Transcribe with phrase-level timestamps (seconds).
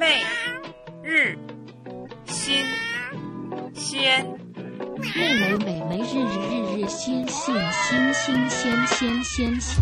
[0.00, 0.06] 每
[1.02, 1.36] 日
[2.24, 2.64] 新
[3.74, 4.24] 鲜，
[4.96, 9.78] 妹妹美眉日日日日新新新新鲜鲜鲜鲜。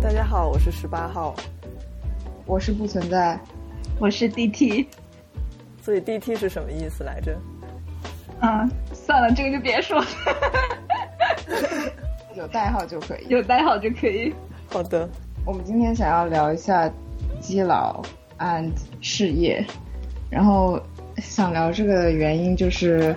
[0.00, 1.34] 大家好，我是十八号，
[2.46, 3.38] 我是不存在，
[3.98, 4.86] 我是 DT。
[5.84, 7.38] 所以 DT 是什么意思来着？
[8.40, 10.06] 嗯，算了，这个就别说了，
[12.34, 13.26] 有代号就可以。
[13.28, 14.34] 有代号就可以。
[14.70, 15.06] 好的，
[15.44, 16.90] 我们今天想要聊一下
[17.38, 18.02] 基佬
[18.38, 19.62] and 事业，
[20.30, 20.80] 然后
[21.18, 23.14] 想聊这个的原因就是，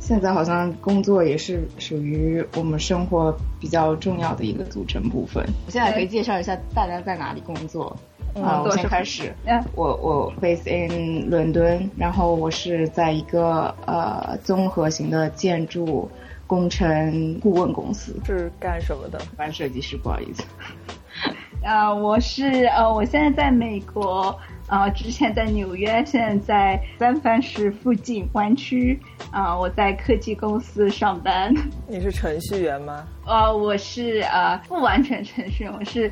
[0.00, 5.44] 现在好像工作也是属于我们生活比较重要的一个组成部分。
[5.66, 7.96] 我现在可以介绍一下大家在哪里工作。
[8.34, 9.34] 啊、我先开始。
[9.44, 16.10] 嗯，我我 base in 伦敦，然后我是在一个呃综合型的建筑
[16.46, 19.20] 工程顾问公司，是干什么的？
[19.36, 20.42] 班设计师，不好意思。
[21.62, 24.36] 啊、我是呃，我现在在美国，
[24.66, 28.98] 呃，之前在纽约，现在在三藩市附近湾区，
[29.30, 31.54] 啊、我在科技公司上班。
[31.86, 33.06] 你是程序员吗？
[33.24, 36.10] 呃，我是呃不完全程序员，我是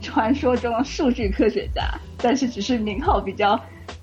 [0.00, 1.82] 传说中的数据科学家，
[2.18, 3.58] 但是只是名号比较，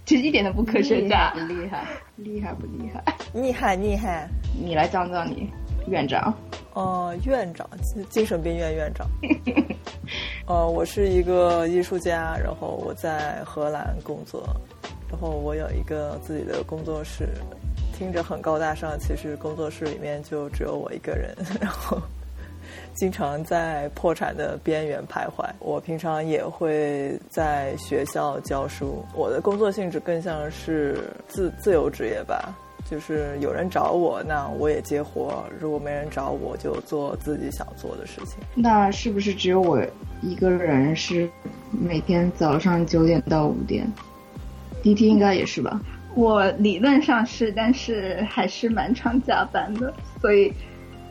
[0.06, 1.32] 其实一点都不科学家。
[1.48, 1.86] 厉害，
[2.18, 3.04] 厉害不厉害？
[3.34, 4.28] 厉害厉害！
[4.60, 5.50] 你来讲讲你，
[5.88, 6.34] 院长。
[6.74, 9.08] 呃，院长，精精神病院院长。
[10.46, 14.48] 呃， 我是一个艺术家，然后我在荷兰工作，
[15.10, 17.28] 然后我有一个自己的工作室，
[17.98, 22.02] 听着很高大上，其实工作室里面就只有我一个人，然后
[23.00, 25.50] 经常在破产的边缘徘徊。
[25.60, 32.54] 我平常也会在学校教书，我的工作性质更像是自自由职业吧。
[32.92, 38.38] 就是有人找我，那我也接活；如果没人找我，就做自己想做的事情。
[38.54, 39.82] 那是不是只有我
[40.22, 41.30] 一个人是
[41.72, 43.90] 每天早上九点到五点
[44.84, 45.80] ？DT 应该也是吧？
[46.16, 50.52] 我理论上是，但是还是蛮常加班的，所以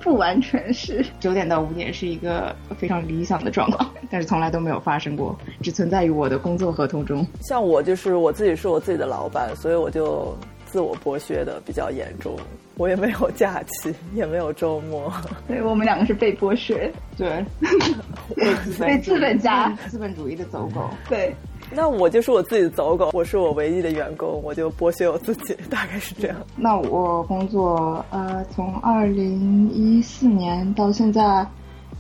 [0.01, 1.05] 不完全是。
[1.21, 7.27] 九点到五点是一个非常理想的状况，但是从来都没有发生过，只存在于我的工作合同中。
[7.43, 12.37] 像我就是我自己是我自己的老板，所以我就自我剥削的比较严重。
[12.77, 15.13] 我也没有假期，也没有周末。
[15.49, 17.45] 对我们两个是被剥削，对，
[18.79, 20.89] 被资本家 资本主义的走狗。
[21.09, 21.35] 对，
[21.71, 26.37] 那我就是我自己的走狗，我是我唯一的员工，我就剥削我自己， 大概是这样。
[26.57, 31.47] 那我工作呃，从二零一四年到现在，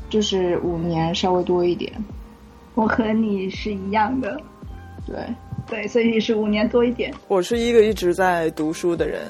[0.09, 1.93] 就是五年稍微多一点。
[2.75, 4.41] 我和你是一样的，
[5.07, 5.17] 对，
[5.67, 7.13] 对，所以是五年多一点。
[7.27, 9.21] 我是一个一直在读书的人，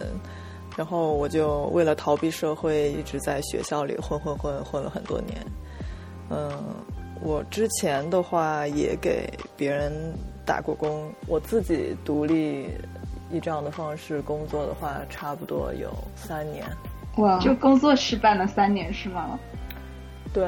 [0.76, 5.36] 然后我就为了逃避社会，一直在学校里混混混混了很多年。
[6.30, 6.50] 嗯，
[7.20, 9.92] 我之前的话也给别人
[10.44, 12.66] 打过工，我自己独立
[13.30, 16.64] 以这样的方式工作的话，差不多有三年。
[17.16, 19.38] 哇，就工作室办了三年是吗？
[20.32, 20.46] 对，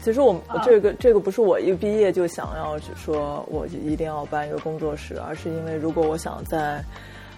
[0.00, 6.82] 其实我啊这个这个不是我一毕业就想要说我一定要办一个工作室，而是因为如果我想在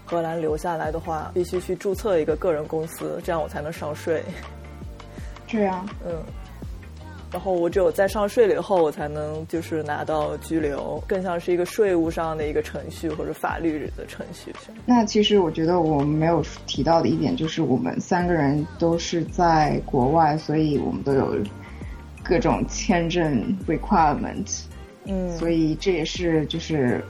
[0.04, 4.22] 荷兰留下来的话，必须去注册一个个人公司，这样我才能上税。
[5.46, 6.12] 这样，嗯，
[7.36, 14.50] 然后我只有在上税了以后，我才能就是拿到居留，更像是一个税务上的一个程序或者法律的程序。
[14.86, 21.36] 那其实我觉得我们没有提到的一点就是，我们三个人都是在国外，所以我们都有
[22.24, 24.62] 各种签证 requirement，
[25.04, 27.04] 嗯，所以这也是就是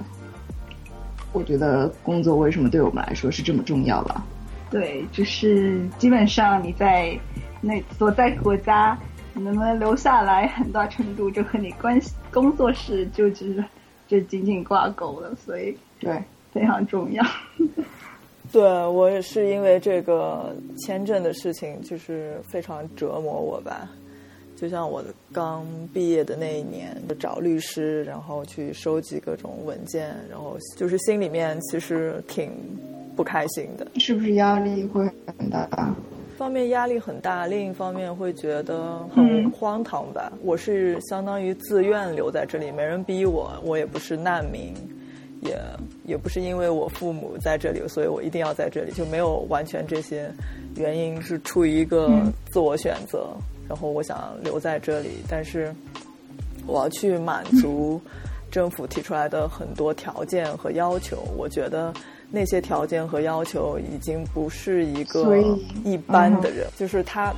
[1.32, 4.26] 我觉得工作为什么对我们来说是这么重要吧。
[4.72, 7.16] 对，就是基本上你在
[7.60, 13.64] 那所在国家，你能不能留下来，很大程度就和你关系工作室就只是
[14.08, 17.24] 就紧紧挂钩了，所以对，非常重要。
[18.53, 23.88] 对我也是因为这个签证的事情，就是非常折磨我吧。
[24.56, 32.50] 就像我刚毕业的那一年，就找律师，然后去收集各种文件，然后就是心里面其实挺
[33.15, 33.86] 不开心的。
[33.98, 35.04] 是不是压力会
[35.36, 35.68] 很大？
[36.36, 40.30] 一方面压力很大，另一方面会觉得很荒唐吧。
[40.42, 44.74] 我是相当于自愿留在这里，没人逼我，我也不是难民，
[45.41, 45.59] 也
[46.04, 50.30] 也不是因为我父母在这里，所以我一定要在这里，就没有完全这些
[50.74, 52.10] 原因，是出于一个
[52.50, 53.28] 自我选择。
[53.66, 55.74] 然后我想留在这里，但是
[56.66, 57.98] 我要去满足
[58.50, 61.94] 政府提出来的很多条件和要求，我觉得
[62.31, 65.37] 那些条件和要求已经不是一个
[65.84, 67.34] 一般的人，就是他。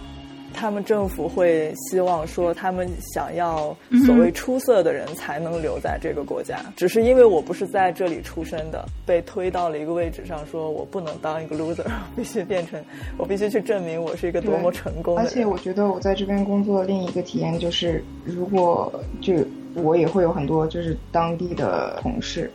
[0.55, 6.59] 他们政府会希望说，他们想要所谓出色的人才能留在这个国家。
[6.75, 11.85] 只是因为我不是在这里出生的，被推到了一个位置上，说我不能当一个 loser，
[12.17, 12.83] 必须变成，
[13.19, 15.31] 我必须去证明我是一个多么成功的人。
[15.31, 19.35] 而且我觉得我在这边工作另一个体验就是，如果就
[19.75, 22.51] 我也会有很多就是当地的同事，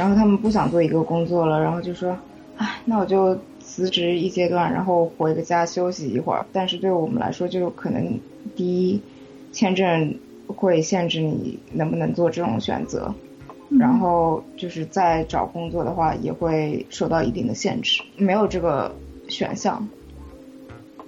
[0.00, 2.16] 然后他们不想做一个工作了，然后就说，
[2.56, 6.46] 哎，那我就辞职一阶段，然后回个家休息一会儿。
[6.54, 8.18] 但是对我们来说，就可能
[8.56, 8.98] 第一，
[9.52, 13.14] 签证会限制你能不能做这种选择。
[13.78, 18.90] 然后就是再找工作的话，也会受到一定的限制，没有这个
[19.28, 19.86] 选项。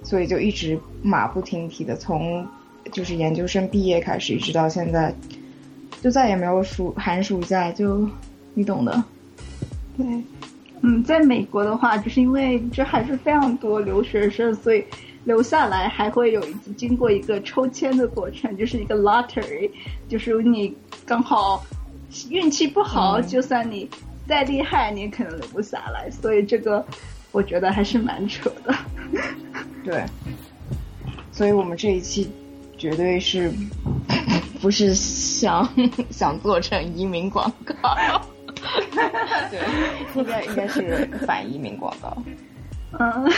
[0.03, 2.45] 所以就一直马不停蹄的从
[2.91, 5.11] 就是研究生毕业开始，一直到现在，
[5.99, 8.07] 就再也没有暑寒暑假，就
[8.53, 9.03] 你懂的。
[9.97, 10.05] 对，
[10.81, 14.83] 嗯，在美国的话，就是因为这还是非常多留学生，所以
[15.23, 19.69] 留下来还会有一经过一个抽签的过程，就是一个 lottery，
[20.09, 21.63] 就是你刚好
[22.29, 23.89] 运气不好，嗯就算你
[24.27, 26.09] 再厉害，你也可能留不下来。
[26.09, 26.85] 所以这个
[27.31, 28.75] 我觉得还是蛮扯的。
[29.83, 30.03] 对，
[31.31, 32.29] 所以我们这一期
[32.77, 33.51] 绝对是
[34.59, 35.67] 不是想
[36.09, 37.75] 想做成移民广告？
[39.51, 39.59] 对，
[40.15, 42.17] 应该应该是反移民广告。
[42.99, 43.31] 嗯，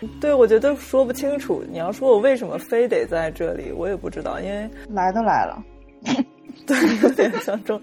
[0.20, 1.62] 对，我觉得说不清楚。
[1.70, 5.62] 你要说我为什么非得在这里，我也不知道，因为来都来了，
[6.66, 7.80] 对，有点像中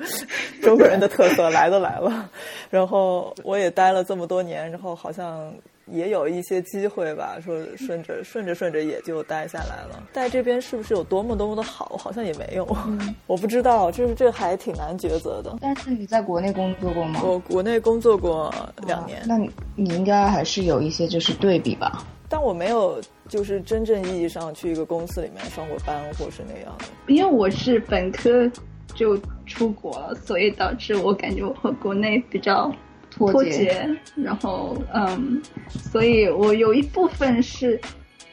[0.61, 2.29] 中国人的特色，来都来了。
[2.69, 5.53] 然后我也待了这么多年，然后好像
[5.89, 10.03] 也有一些机会吧，说顺着顺着顺着也就待下来了。
[10.13, 11.97] 在这边是不是有多么多么的好？
[11.97, 12.67] 好像也没有，
[13.27, 15.55] 我不知道，就是这还挺难抉择的。
[15.61, 17.21] 但是你在国内工作过吗？
[17.23, 18.53] 我国内工作过
[18.85, 22.05] 两年，那你你应该还是有一些就是对比吧？
[22.29, 26.85] 但我没有就是真正意义上去一个公司里面上过班，或是那样的。
[27.07, 28.49] 因为我是本科
[28.93, 32.69] 就出国了，所以导致我感觉我和国内比较
[33.17, 37.79] 脱脱节然后嗯，所以我有一部分是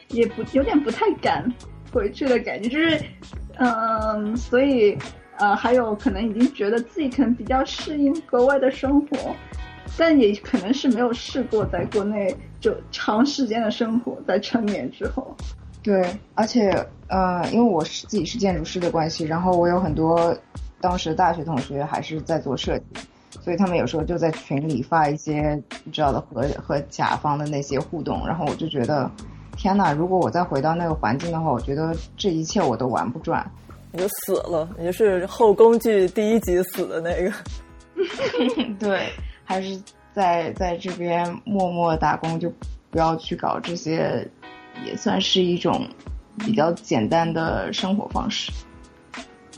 [0.09, 1.45] 也不有点不太敢
[1.91, 3.01] 回去的感觉，就是
[3.57, 4.97] 嗯，所以
[5.37, 9.35] 呃，还有可能已经觉得自己可能比较适应国外的生活。
[9.97, 15.33] 但也可能是没有试过在国内就长时间的生活，在成年之后，
[15.81, 16.69] 对，而且
[17.07, 20.37] 呃，因为我是自己是建筑师的关系，然后我有很多
[20.81, 22.85] 当时大学同学还是在做设计，
[23.45, 25.53] 所以他们有时候就在群里发一些
[25.83, 29.07] 你知道的和和甲方的那些互动，然后我就觉得，
[29.55, 33.47] 天呐，如果我再回到那个环境的话，我觉得这一切我都玩不转。
[33.91, 37.31] 你就死了，你就是后宫剧第一集死的那个。
[38.79, 39.09] 对，
[39.43, 39.79] 还是
[40.11, 42.51] 在在这边默默打工，就
[42.89, 44.27] 不要去搞这些，
[44.83, 45.87] 也算是一种
[46.39, 48.51] 比较简单的生活方式。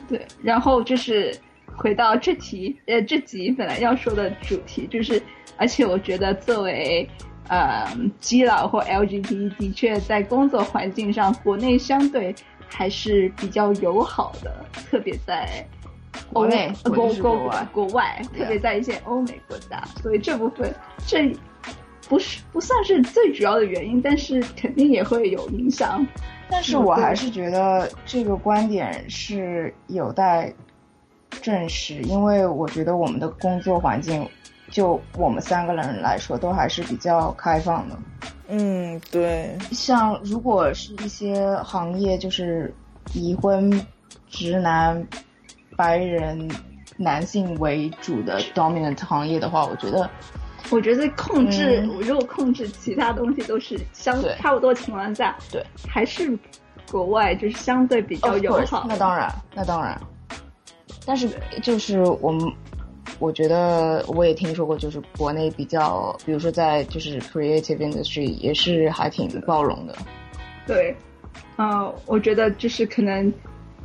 [0.10, 1.34] 对，然后就是
[1.78, 5.22] 回到这题，呃，这集本来要说的主题就是，
[5.58, 7.08] 而且我觉得作为
[7.48, 7.88] 呃
[8.20, 12.34] 基佬或 LGBT，的确在工作环境上，国内相对
[12.68, 15.64] 还是比较友好的，特别在
[16.34, 20.74] 欧国内呃国国国外国外，特别在一些欧美国家，所以这部分
[21.06, 21.32] 这
[22.10, 26.06] 不是不算是最主要的原因，但是肯定也会有影响。
[26.50, 30.52] 但是我还是觉得这个观点是有待
[31.42, 34.28] 证实，因为我觉得我们的工作环境，
[34.72, 37.98] 就我们三个人来说，都还是比较开放的。
[38.50, 42.74] 嗯，对，像如果是一些行业，就是
[43.14, 43.70] 已婚
[44.30, 45.06] 直男、
[45.76, 46.50] 白人
[46.96, 50.10] 男性为主的 dominant 行业的话，我觉得
[50.70, 56.38] 我觉得控制，嗯如果控制其他东西都是相对差不多情况下，对，还是
[56.90, 58.86] 国外就是相对比较友 course，好。
[58.88, 60.00] 那当然，那当然。
[61.08, 61.30] 但是
[61.64, 62.52] 就是我们，
[63.18, 69.96] 我觉得我也听说过，就是国内比较，比如说在就是 creative industry 也是还挺包容的。
[70.66, 70.94] 对，
[71.56, 73.34] 呃，我觉得就是可能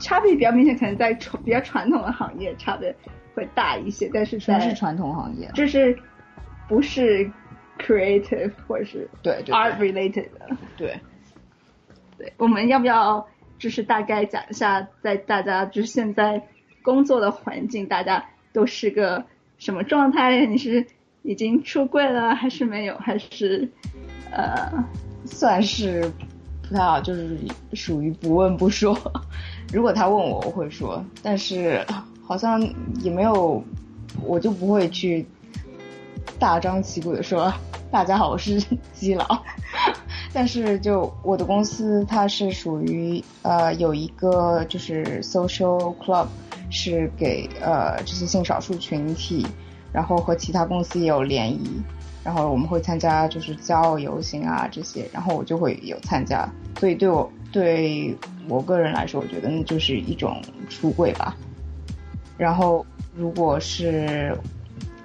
[0.00, 2.93] 差别比较明显，可能在传比较传统的行业差别
[3.37, 5.97] 会大一些，但是在全是传统行业啊，就是
[6.69, 7.31] 不是
[7.79, 10.57] creative 或者是对对 art related 的。
[10.76, 10.99] 对。
[12.19, 13.26] 对，我们要不要
[13.59, 16.43] 就是大概讲一下，在大家就是现在
[16.83, 19.25] 工作的环境，大家都是个
[19.59, 20.45] 什么状态？
[20.47, 20.85] 你是
[21.23, 22.97] 已经出柜了，还是没有？
[22.99, 23.69] 还是
[24.31, 24.73] 呃，
[25.25, 26.11] 算是
[26.69, 27.37] 不太好，就是
[27.75, 28.97] 属于不问不说。
[29.73, 31.85] 如果他问我，我会说，但是
[32.23, 32.61] 好像
[33.03, 33.62] 也没有，
[34.25, 35.25] 我就不会去
[36.39, 37.53] 大张旗鼓的说
[37.91, 38.61] 大家好，我是
[38.93, 39.43] 基佬。
[40.35, 46.27] 但是就我的公司，它是属于呃有一个就是 social club，
[46.73, 49.47] 是给呃这些性少数群体，
[49.93, 51.81] 然后和其他公司也有联谊，
[52.25, 56.49] 然后我们会参加就是骄傲游行啊这些，然后我就会有参加，
[56.81, 58.17] 所以对我对
[58.49, 61.37] 我个人来说，我觉得那就是一种出柜吧。
[62.37, 64.37] 然后如果是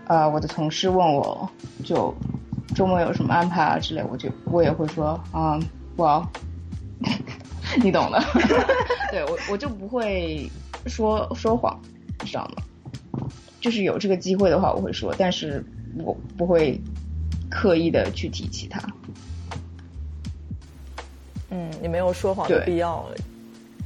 [0.08, 1.48] 呃我的同事问我
[1.84, 2.16] 就。
[2.76, 5.60] 周末有什么安排啊之类，我就我也会说，嗯，
[5.96, 6.24] 我，
[7.82, 8.22] 你懂的。
[9.10, 10.48] 对我我就不会
[10.86, 11.80] 说说谎，
[12.20, 13.28] 知道吗？
[13.60, 15.64] 就是有这个机会的话，我会说，但是
[15.98, 16.80] 我不会
[17.50, 18.82] 刻意的去提起他。
[21.50, 23.06] 嗯，你没有说谎的必要，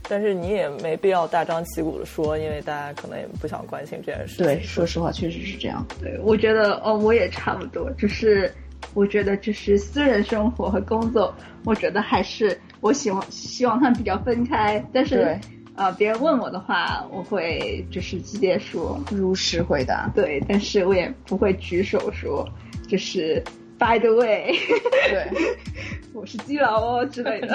[0.09, 4.43] 但是你也没必要大张旗鼓的说，因为大家可能也不想关心这件事。
[4.43, 5.85] 对，说实话，确实是这样。
[5.99, 8.53] 对，我觉得哦，我也差不多，只是。
[8.93, 11.33] 我觉得就是私人生活和工作，
[11.63, 14.83] 我觉得还是我希望希望他们比较分开。
[14.91, 15.39] 但是，
[15.81, 20.07] 呃，别人问我的话，我会就是直接说，如实回答。
[20.13, 22.47] 对，但是我也不会举手说，
[22.87, 23.43] 就是
[23.79, 24.53] by the way，
[25.09, 25.27] 对，
[26.13, 27.47] 我是基佬哦之类的，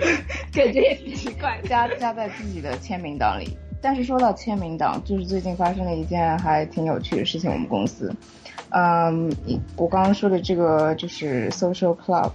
[0.54, 3.54] 感觉也挺奇怪，加加在自己的签名档里。
[3.82, 8.10] 但是说到签名档，就是最近发生了一件还挺有趣的事情，我们公司。
[8.70, 9.30] 嗯，
[9.76, 12.30] 我刚刚说的这个就是 social club，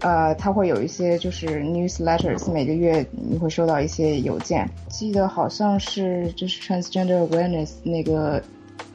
[0.00, 4.68] 呃，它会有一些就是 newsletters，每个月你会收到一些邮件。
[4.88, 8.42] 记得好像是就是 transgender awareness 那个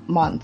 [0.08, 0.42] month，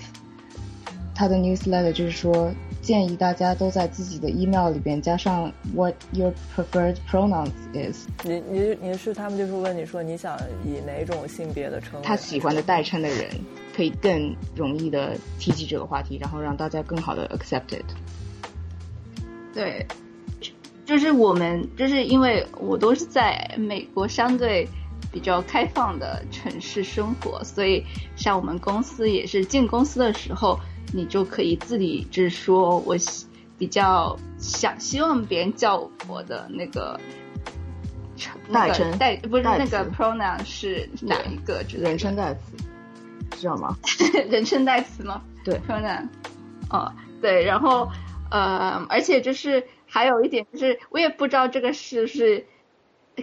[1.13, 2.51] 它的 newsletter 就是说。
[2.81, 8.07] 建议大家都在自己的 email 里边加上 what your preferred pronouns is。
[8.23, 12.03] 你你你是他们就是问你说你想以哪种性别的称呼？
[12.03, 13.29] 他喜欢的代称的人
[13.75, 17.85] 可以更容易的提起这个话题，然后让大家更好的 accept it。
[19.53, 19.85] 对，
[20.91, 24.67] 就是我们就是因为我都是在美国相对
[25.11, 27.83] 比较开放的城市生活，所以
[28.15, 30.59] 像我们公司也是进公司的时候。
[30.93, 32.97] 你就可以自己就是说我
[33.57, 36.99] 比较想希望别人叫我的那个
[38.51, 41.63] 代称代不是那个 pronoun 是哪一个？
[41.69, 42.39] 人称代词，
[43.37, 43.77] 知道吗？
[44.29, 45.21] 人称代词吗？
[45.45, 46.09] 对，pronoun。
[46.69, 47.89] 哦，对，然后
[48.29, 52.45] 呃，而且就是还有一点就是，我也不知道这个是不是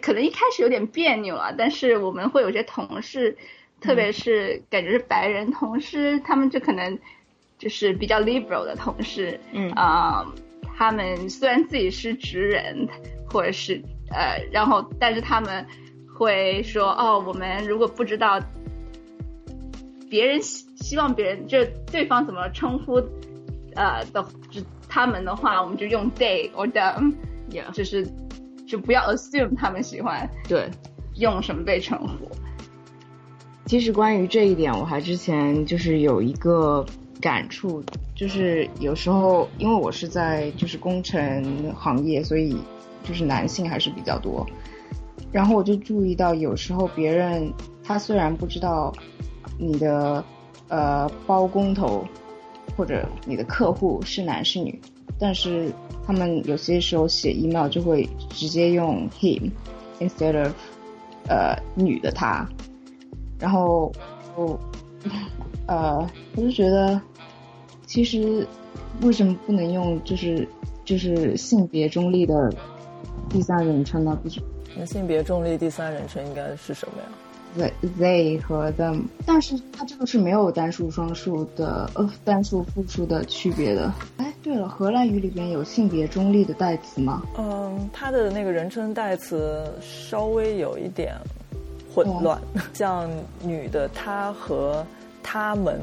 [0.03, 3.37] 可能一开始有点别扭啊，但是我们会有些同事，
[3.81, 6.99] 特别是感觉是白人同事，他们就可能。
[7.61, 10.25] 就是比较 liberal 的同事，嗯啊，
[10.77, 12.89] 他们虽然自己是直人，
[13.29, 13.83] 或者是
[14.13, 15.67] 呃，然后但是他们
[16.17, 18.41] 会说，哦，我们如果不知道
[20.09, 23.03] 别人希希望别人就对方怎么称呼，
[23.75, 27.15] 呃的就他们的话，我们就用 they or them，
[27.73, 28.07] 就是
[28.67, 30.69] 就不要 assume 他们喜欢对
[31.17, 32.29] 用什么被称呼。
[33.67, 36.85] 其实关于这一点，我还之前就是有一个。
[37.21, 37.83] 感触
[38.15, 42.57] 就是有时候，因为我是在就是工程行业，所以
[43.03, 44.47] 就是男性还是比较多。
[45.33, 47.53] 然后我就注意到，有时候别人
[47.83, 48.95] 他虽然不知道
[49.59, 50.25] 你的
[50.69, 52.07] 呃包工头
[52.79, 54.81] 或者你的客户是男是女，
[55.19, 55.71] 但是
[56.07, 59.51] 他们有些时候写 email 就会直接用 him
[60.01, 60.53] instead of
[61.29, 62.49] 呃女的他，
[63.39, 63.93] 然后
[64.35, 64.59] 我。
[65.67, 65.99] 呃，
[66.35, 66.99] 我就觉得，
[67.87, 68.47] 其实
[69.03, 70.49] 为什么不能用就是
[70.83, 72.51] 就是性别中立的
[73.29, 74.19] 第三人称呢？
[74.23, 74.41] 不是？
[74.75, 77.09] 那性别中立第三人称应该是什么呀
[77.59, 83.93] ？they they 和 them，但是它这个是没有单数双数的呃单数复数的区别的。
[84.19, 87.23] 哎，对了，荷兰语里边有性别中立的代词吗？
[87.37, 91.15] 嗯，它的那个人称代词稍微有一点
[91.95, 92.41] 混乱，
[92.73, 93.11] 像
[93.43, 94.87] 女的她和。
[95.31, 95.79] 他们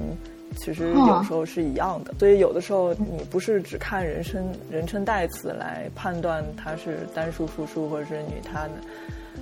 [0.56, 8.72] 其实有时候是一样的，所以有的时候你不是只看人称人称代词来判断它是单数、复数或者是女他的，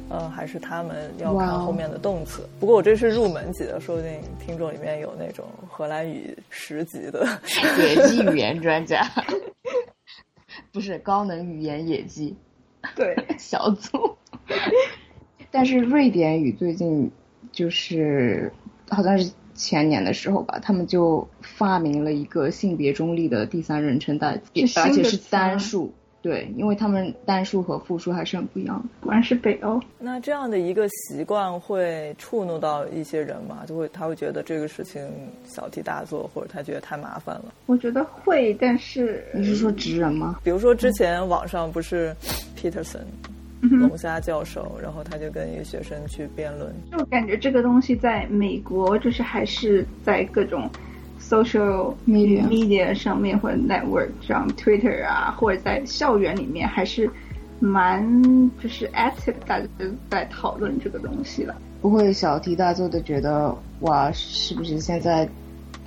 [0.09, 2.47] 呃，还是他们要看后面的动词。
[2.59, 7.27] 不过我这是入门级的，说不定听众里面有那种荷兰语十级的
[7.77, 9.05] 野鸡语言专家，
[10.71, 12.35] 不是高能语言野鸡，
[12.95, 14.15] 对 小组。
[15.51, 17.11] 但是瑞典语最近
[17.51, 18.51] 就是
[18.89, 19.31] 好像是。
[19.55, 25.93] 前年的时候吧，他们就发明了一个性别中立的第三人称代词，而且是单数，
[26.23, 28.85] 对，因为他们单数和复数还是很不一样的。
[29.01, 29.77] 果然是北欧。
[29.99, 33.65] 那这样的一个习惯会触怒到一些人吗？
[33.67, 35.05] 就会他会觉得这个事情
[35.45, 37.53] 小题大做，或者他觉得太麻烦了。
[37.65, 40.39] 我觉得会，但是你是说直人吗？
[40.45, 42.15] 比如说之前网上不是
[42.57, 43.03] Peterson
[43.61, 50.69] 龙虾教授，然后他就跟一个学生去辩论，就感觉这个东西在美国就是还是在各种
[51.33, 57.09] social Media media 上面或者 network 上 Twitter 啊，或者在校园里面还是
[57.59, 58.03] 蛮
[58.61, 61.55] 就是 active，大家都在讨论这个东西了。
[61.81, 65.27] 不会小题大做的觉得哇，是不是现在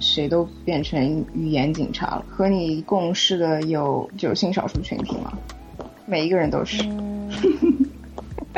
[0.01, 2.25] 谁都变成语言警察了？
[2.29, 5.33] 和你共事的有就是性少数群体吗？
[6.07, 6.83] 每一个人都是，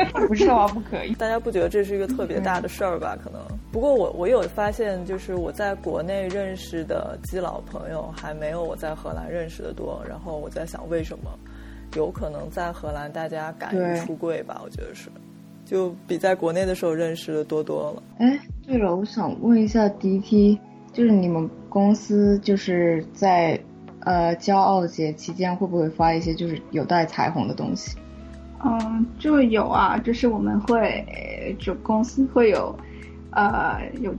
[0.27, 1.13] 不是的话不可以。
[1.15, 3.17] 大家不觉得这是一个特别大的事儿吧？
[3.23, 3.39] 可能。
[3.71, 10.03] 不过我我有发现，就是我在国内认识的基佬朋友还没有我在荷兰认识的多。
[10.07, 11.29] 然后我在想，为什么？
[11.95, 14.61] 有可能在荷兰大家敢于出柜吧？
[14.63, 15.09] 我觉得是，
[15.65, 18.03] 就比在国内的时候认识的多多了。
[18.19, 20.59] 哎，对了，我想问一下 DT，
[20.93, 23.59] 就是你们公司就是在
[24.01, 27.97] 呃骄傲节期间会不会发一些就是有带彩虹的东西？
[28.63, 32.77] 嗯，就有啊，就是我们会就公司会有
[33.31, 34.13] 呃有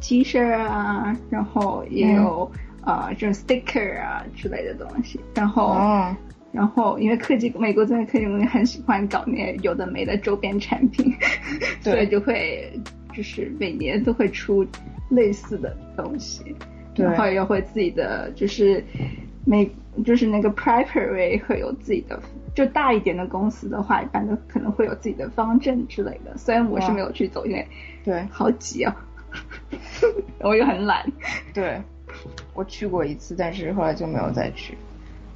[0.00, 2.50] T 恤啊，然后也有、
[2.84, 5.68] 呃这种 sticker 啊之类的东西，然后。
[5.74, 6.16] 哦，
[6.52, 11.14] 然后，因为科技美国这边科技公司很喜欢搞那些有的没的周边产品，
[11.80, 12.72] 所以就会
[13.14, 14.66] 就是每年都会出
[15.10, 16.42] 类似的东西，
[16.92, 17.06] 对。
[17.06, 18.82] 然后也会自己的就是
[19.44, 19.70] 每
[20.04, 22.20] 就是那个 Prepare 会有自己的，
[22.54, 26.36] 就大一点的公司的话，一般都可能会有自己的方阵之类的。
[26.36, 27.66] 虽然我是没有去走，因为
[28.04, 28.96] 对好挤啊，
[30.40, 31.04] 我又很懒。
[31.54, 31.80] 对，
[32.54, 34.76] 我去过一次，但是后来就没有再去。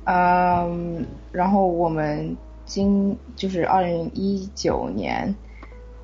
[0.04, 5.34] 嗯，然后我们今就是二零一九年，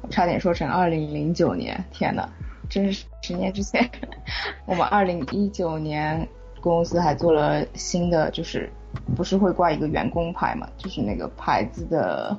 [0.02, 2.29] 我差点说成二零零九年，天呐，
[2.69, 3.90] 真是十年之前。
[4.64, 6.26] 我们二零一九年
[6.61, 8.71] 公司还做了新的，就是
[9.16, 12.36] 不是会挂一个员工牌嘛，就是那个牌子的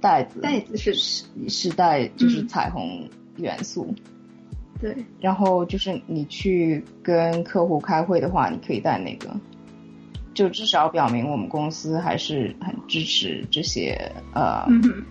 [0.00, 3.94] 袋子，袋子是是是带就是嗯彩虹元素。
[4.80, 9.28] 对，然后就是你去跟客户开会的话，你可以带那个，
[10.34, 15.04] 就至少表明我们公司还是很支持这些呃、嗯，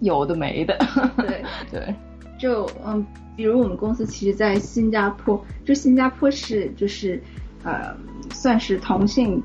[0.00, 0.76] 有的没的。
[1.16, 1.42] 对。
[1.72, 1.94] 对。
[2.38, 3.06] 就嗯，
[3.36, 7.22] 比如我们公司其实，在新加坡，就新加坡是就是
[7.62, 7.96] 呃，
[8.32, 9.40] 算是同性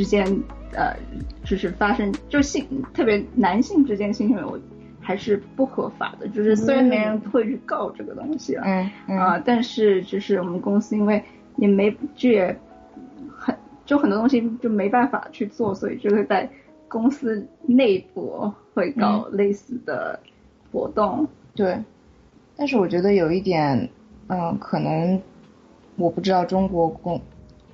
[0.00, 0.24] 之间
[0.72, 0.96] 呃，
[1.44, 4.58] 就是发生就性特别男性之间性行为我
[4.98, 9.18] 还是不合法的，就是虽然没人会去告这个东西了，嗯嗯。
[9.18, 11.22] 啊、但是就是我们公司因为
[11.56, 12.58] 也没就也
[13.36, 16.48] 很就很多东西就没办法去做，所以就会在
[16.88, 20.18] 公司内部会搞类似的
[20.72, 21.28] 活动。
[21.54, 21.78] 对，
[22.56, 23.86] 但是我觉得有一点，
[24.28, 25.20] 嗯、可能
[25.96, 27.20] 我不知道中国公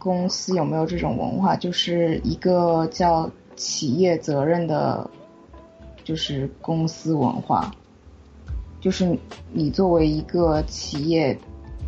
[0.07, 5.11] 公司有没有这种文化，就是一个叫企业责任的，
[6.05, 7.75] 就是公司文化，
[8.81, 9.19] 就是
[9.53, 11.37] 你作为一个企业，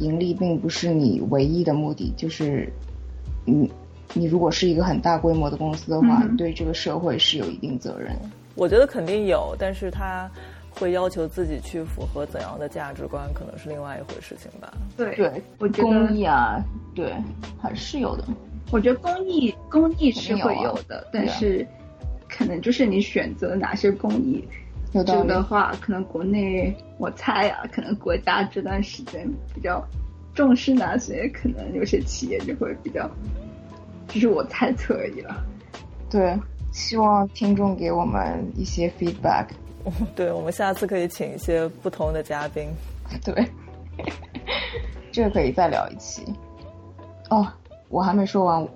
[0.00, 2.68] 盈利并不是你唯一的目的，就是
[3.44, 3.70] 你
[4.14, 6.36] 你如果是一个很大规模的公司的话，嗯。
[6.36, 8.16] 对这个社会是有一定责任。
[8.56, 10.28] 我觉得肯定有，但是他
[10.78, 14.72] 会要求自己去符合怎样的价值观，可能是另外一回事情吧。
[14.96, 16.62] 对对，我觉得公益啊，
[16.94, 17.12] 对，
[17.60, 18.24] 还是有的。
[18.70, 21.66] 我觉得公益公益是会有的，有啊但是
[22.28, 24.42] 可能就是你选择哪些公益。
[24.92, 29.86] 这有道理的话，可能国内我猜啊，可能国家这段时间比较
[30.34, 33.10] 重视哪些，可能有些企业就会比较，
[34.06, 35.44] 这是我猜测而已了。
[36.08, 36.34] 对，
[36.72, 39.46] 希望听众给我们一些 feedback。
[40.14, 42.68] 对，我们下次可以请一些不同的嘉宾。
[43.24, 43.48] 对，
[45.12, 46.22] 这个可以再聊一期。
[47.30, 47.46] 哦，
[47.88, 48.66] 我还没说完，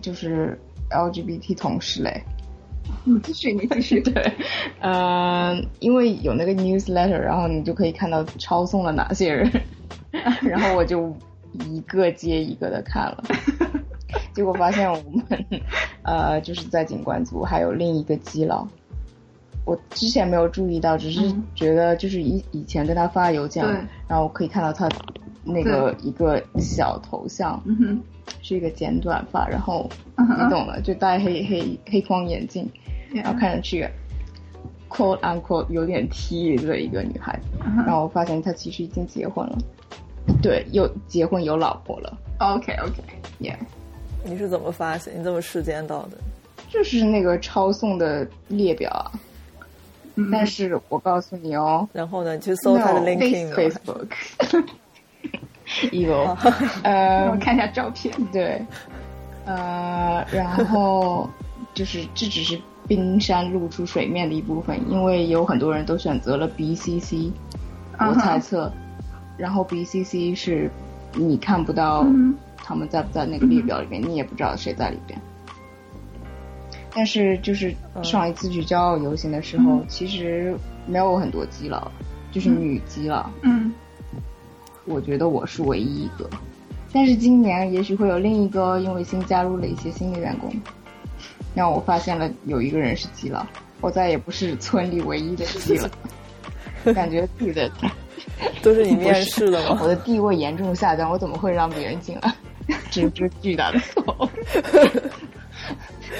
[0.00, 0.58] 就是
[0.90, 2.22] LGBT 同事嘞。
[3.04, 4.00] 你继续，你继续。
[4.00, 4.32] 对，
[4.80, 9.50] 呃，因为有那个 newsletter，然后你就可以看到抄送了哪些人，
[10.42, 11.14] 然后我就
[11.70, 13.24] 一个接一个的看了，
[14.34, 15.24] 结果发现我们
[16.02, 18.66] 呃就是在警官组还有另一个基佬，
[19.64, 21.44] 我之前没有注意到，只是嗯。
[21.54, 23.74] 觉得就是以以前跟他发邮件对，
[24.08, 24.88] 然后可以看到他
[25.44, 28.00] 那个一个小头像，嗯，
[28.42, 32.68] 是一个剪短发，然后你懂的，就戴黑黑黑框眼镜，
[33.14, 33.88] 然后看上去
[34.88, 37.46] quote unquote 有点 T 的一个女孩子，
[37.86, 39.58] 然后我发现她其实已经结婚了，
[40.42, 42.18] 对，有结婚有老婆了。
[42.38, 43.56] OK OK，，yeah，
[44.24, 45.16] 你是怎么发现？
[45.18, 46.18] 你怎么时间到的？
[46.68, 49.12] 就是那个抄送的列表啊。
[50.16, 53.56] 嗯但是我告诉你哦，然后呢，你去搜他的 LinkedIn 了。
[53.56, 54.08] Facebook。
[55.92, 56.24] 有，
[56.82, 58.12] 让呃我，看一下照片。
[58.32, 58.60] 对，
[59.46, 61.28] 呃，然后
[61.72, 67.30] 就是这只是冰山露出水面的一部分，因为有很多人都选择了 BCC，
[67.98, 68.70] 我猜测，
[69.38, 70.70] 然后 BCC 是
[71.14, 75.18] 你看不到嗯他们在不在那个列表里面，你也不知道谁在里边。
[76.94, 80.54] 但是就是上一次去骄傲游行的时候，嗯其实
[80.86, 81.90] 没有很多基佬，
[82.30, 83.28] 就是女基佬。
[83.42, 83.72] 嗯，
[84.84, 86.28] 我觉得我是唯一一个。
[86.92, 90.52] 但是今年也许会有另一个，因为新加入了一些新的员工，
[91.54, 93.46] 让我发现了有一个人是基佬，
[93.80, 95.88] 我再也不是村里唯一的基佬，
[96.92, 97.70] 感觉自己的
[98.62, 99.78] 都是你面试的吗？
[99.80, 102.34] 我的地位严重下降，我怎么会让别人进来？
[102.90, 104.30] 这这巨大的错。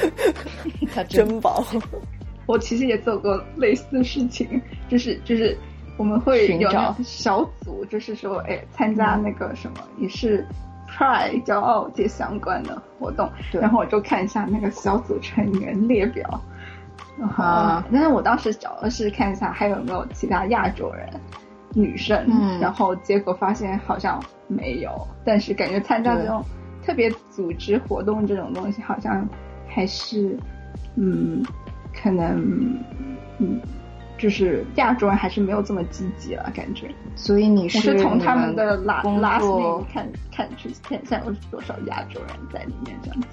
[0.94, 1.64] 他真珍宝，
[2.46, 5.57] 我其实也做过类似的事情，就是就是
[5.96, 6.70] 我们会有
[7.02, 10.46] 小组，就是说，哎，参加那个什么，也是
[10.88, 16.40] Pride 骄傲节相关的活动，然后我就看一下那个小组成员列表。
[17.37, 21.07] 啊但是我当时找的是看一下还有没有其他亚洲人、
[21.74, 22.59] 女生，嗯。
[22.59, 24.90] 然后结果发现好像没有，
[25.24, 26.42] 但是感觉参加这种
[26.85, 29.28] 特别组织活动这种东西，好像
[29.75, 30.37] 还是，
[30.97, 31.43] 嗯，
[31.95, 32.79] 可能，
[33.39, 33.61] 嗯，
[34.19, 36.91] 就是亚洲人还是没有这么积极了，感觉。
[37.15, 39.39] 所以你我是从他们的拉工拉
[39.93, 43.29] 看看去看一下有多少亚洲人在里面这样子。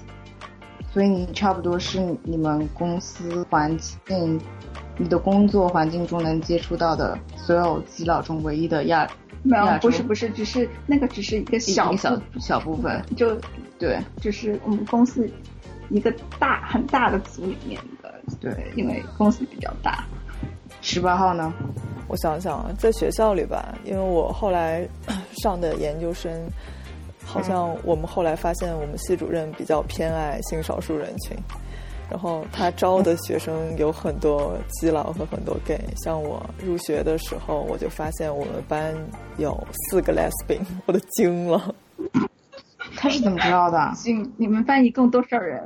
[0.92, 4.40] 所以你差不多是你们公司环境、
[4.98, 9.08] 你的工作环境中能接触到的所有基佬中唯一的亚
[9.42, 13.38] 没有不是不是，只是那个只是一个小一小小部分，就
[13.78, 15.30] 对就是我们公司
[15.90, 18.72] 一个大很大的组里面的，对。
[18.76, 20.04] 因为公司比较大。
[20.80, 21.52] 十八号呢？
[22.08, 24.88] 我想想啊，在学校里吧，因为我后来
[25.42, 26.32] 上的研究生，
[27.24, 31.36] 好像我们后来发现我们系主任比较偏爱性少数人群，
[32.08, 35.78] 然后他招的学生有很多基佬和很多 gay。
[36.02, 38.94] 像我入学的时候，我就发现我们班
[39.36, 39.56] 有
[39.90, 41.74] 四个 lesbian，我都惊了。
[43.00, 43.92] 他是怎么知道的？
[43.94, 45.58] 行，你们班一共多少人？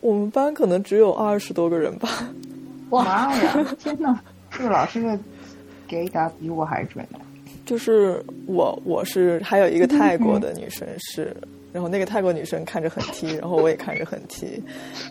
[0.00, 2.08] 我们班可能只有二十多个人吧。
[2.90, 3.66] 哇呀！
[3.76, 4.16] 天哪！
[4.52, 5.18] 这个老师的
[5.88, 7.18] 给答比我还准呢。
[7.64, 11.36] 就是我，我是还有一个泰国的女生是，
[11.72, 14.62] 然后那个泰国女生看着很 T，然后我也看着很 T，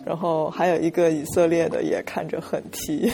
[0.02, 3.12] 然后还有一个以色列的也看着很 T，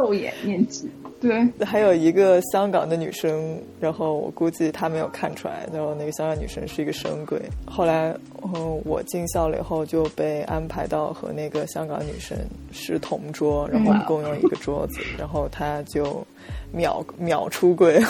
[0.00, 0.90] 肉眼面积。
[1.20, 7.38] 对，还有一个香港的女生，然后我估计她没有看出来，然后那个香港女生是一个深柜。
[7.66, 12.34] 后来，嗯，我进校了以后就被安排到和那个香港女生
[12.72, 16.26] 是同桌，然后我们共用一个桌子，然后她就
[16.72, 18.02] 秒秒出柜。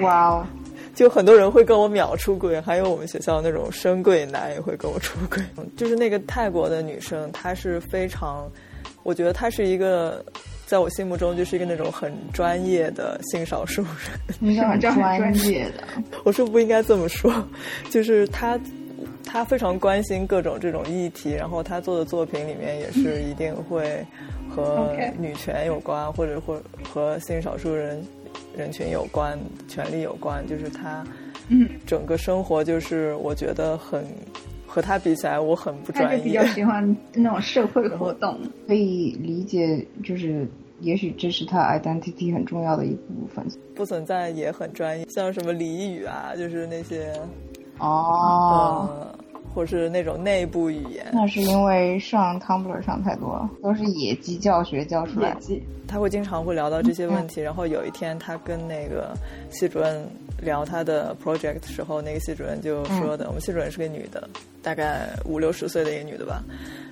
[0.00, 0.46] 哇哦，
[0.94, 5.42] 就很多人会跟我秒出柜，还有我们学校那种深柜男也会跟我出轨。
[5.76, 8.50] 就是那个泰国的女生，她是非常，
[9.02, 10.24] 我觉得她是一个，
[10.70, 13.92] 在我心目中就是一个那种很专业的性少数人。
[14.38, 15.82] 你这很这很专专业的，
[16.22, 17.44] 我是不应该这么说，
[17.90, 18.56] 就是他。
[19.24, 24.04] 他非常关心各种这种议题，然后他做的作品里面也是一定会
[24.48, 28.02] 和女权有关，或者或和性少数人
[28.56, 31.04] 人群有关、权利有关，就是他。
[31.48, 34.04] 嗯，整个生活就是我觉得很
[34.72, 36.44] 和他比起来，我很不专业他就比较。
[36.54, 38.38] 喜欢那种社会活动。
[38.68, 40.46] 可以理解，就是
[40.78, 43.44] 也许这是他 identity 很重要的一部分。
[43.74, 47.12] 不存在也很专业，像什么俚语啊，就是那些
[47.78, 49.18] 哦，呃，
[49.54, 55.40] 或是那种内部语言，那是因为上 Tumblr 上太多了，都是野鸡教学教出来的。
[55.40, 57.40] 业绩，他会经常会聊到这些问题。
[57.40, 59.16] 然后有一天，他跟那个
[59.50, 60.06] 系主任
[60.40, 64.28] 聊他的 project 的时候，那个系主任就说的，我们系主任是个女的，
[64.62, 66.42] 大概五六十岁的一个女的吧。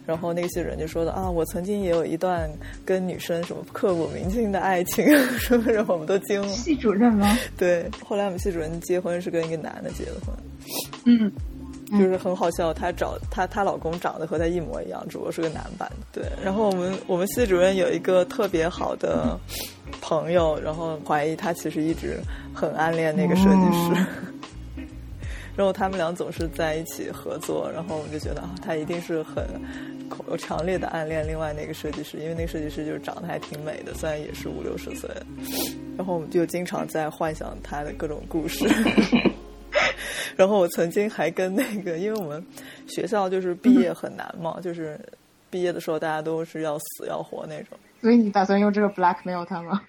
[0.04, 2.50] 然后那个系主任就说的啊，我曾经也有一段
[2.82, 5.04] 跟女生什么刻骨铭心的爱情，
[5.38, 6.48] 什么什么，我们都惊了。
[6.48, 7.36] 系主任吗？
[7.58, 10.34] 对，后来我们系主任结婚是跟一个男的结的婚，
[11.04, 11.30] 嗯，
[11.92, 16.20] 就是很好笑，她找她她老公长得和她一模一样，只不过是个男版的。
[16.20, 19.38] 对，然后我们我们系主任有一个特别好的
[20.00, 22.18] 朋友，然后怀疑他其实一直
[22.54, 24.06] 很暗恋那个设计师。
[25.56, 29.44] 然后他们俩总是在一起合作，然后我们就觉得啊，他一定是很
[30.28, 35.10] 有强烈的暗恋另外那个设计师，因为那个设计师就是长得还挺美的，虽然也是五六十岁。
[35.96, 38.68] 然后我们就经常在幻想他的各种故事。
[40.38, 42.40] 然后我曾经还跟那个，因为我们
[42.86, 44.96] 学校就是毕业很难嘛，就是
[45.50, 47.76] 毕业的时候大家都是要死要活那种。
[48.00, 49.82] 所以你打算用这个 blackmail 他吗？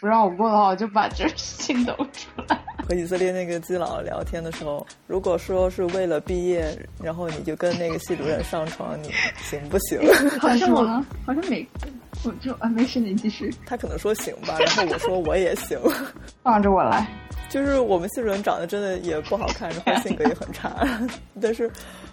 [0.00, 2.58] 不让我过的话，我就把这事情抖出来。
[2.88, 10.00] 和以色列那个基佬聊天的时候，如果说是为了毕业，然后你就跟那个系主任上床，你行不行？
[10.40, 10.84] 好像我
[11.24, 11.66] 好像没，
[12.24, 13.52] 我就啊没事，你继续。
[13.66, 15.78] 他可能说行吧，然后我说我也行，
[16.42, 17.06] 放着我来。
[17.48, 20.74] 就是我们系主任长得真的也不好看，然后性格也很差，
[21.40, 21.70] 但是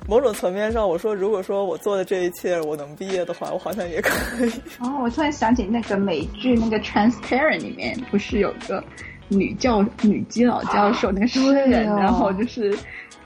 [0.09, 4.49] 某种层面上，我说如果说我做的这一切我能毕业的话，我好像也可以。
[4.79, 8.83] 哦，我突然想起那个美剧那个《Transparent》里面不是有个
[9.27, 12.75] 女教女基佬教授那个诗人，然后就是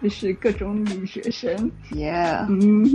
[0.01, 1.71] 就是各种女学生。
[1.91, 2.13] 耶，
[2.49, 2.85] 嗯，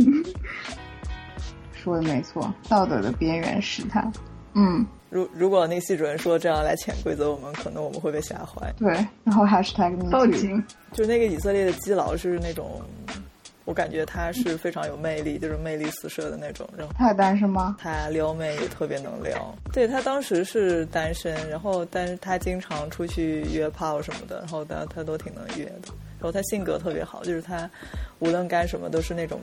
[1.72, 4.12] 说的没错，道德的边缘试探。
[4.52, 4.86] 嗯。
[5.10, 8.70] 如如果那个系主任说这样来潜规则我们，可能我们会被吓坏。
[8.76, 8.92] 对，
[9.24, 10.62] 然后 hashtag 报警。
[10.92, 12.82] 就那个以色列的基佬是那种，
[13.68, 16.66] 我感觉他是非常有魅力，就是魅力四射的那种。
[16.74, 17.76] 然后他单身吗？
[17.78, 19.54] 他撩妹也特别能撩。
[19.74, 25.92] 对他当时是单身，然后但是他经常出去约炮什么的，然后他他都挺能约的。
[26.18, 27.70] 然后他性格特别好，就是他
[28.20, 29.38] 无论干什么都是那种。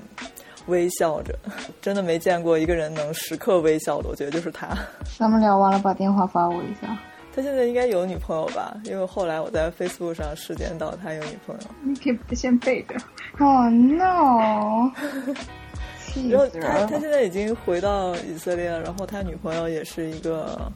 [0.68, 1.38] 微笑着，
[1.80, 4.76] 真的没见过一个人能时刻微笑的，我觉得就是他。
[5.16, 6.98] 咱们聊完了，把电话发我一下。
[7.36, 8.78] 他现在应该有女朋友吧？
[8.86, 11.62] 因为后来我在 Facebook 上视见到他有女朋友。
[11.84, 12.96] 你可以先背着。
[13.40, 14.90] Oh no！
[16.30, 20.72] 然后他他现在已经回到以色列了，然后他女朋友也是一个。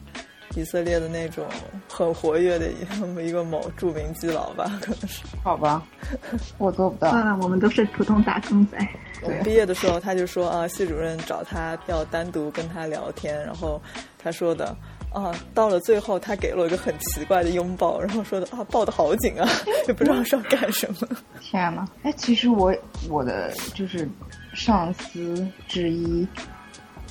[0.56, 1.46] 以色列的那种
[1.88, 2.72] 很活跃的
[3.22, 5.22] 一个某著名基佬吧，可能是。
[5.44, 5.80] 好吧，
[6.58, 7.08] 我做不到。
[7.10, 8.76] 算了，我们都是普通打工仔。
[9.22, 13.80] 对，毕业的时候他就说啊，系主任找他要单独跟他聊天，然后
[14.18, 14.76] 他说的
[15.12, 19.48] 啊，到了最后他给了我一个很奇怪的拥抱，然后说的啊，抱的好紧啊，
[19.88, 21.08] 也不知道是要干什么。
[21.40, 22.74] 天呐，哎，其实我
[23.08, 24.08] 我的就是
[24.54, 26.26] 上司之一，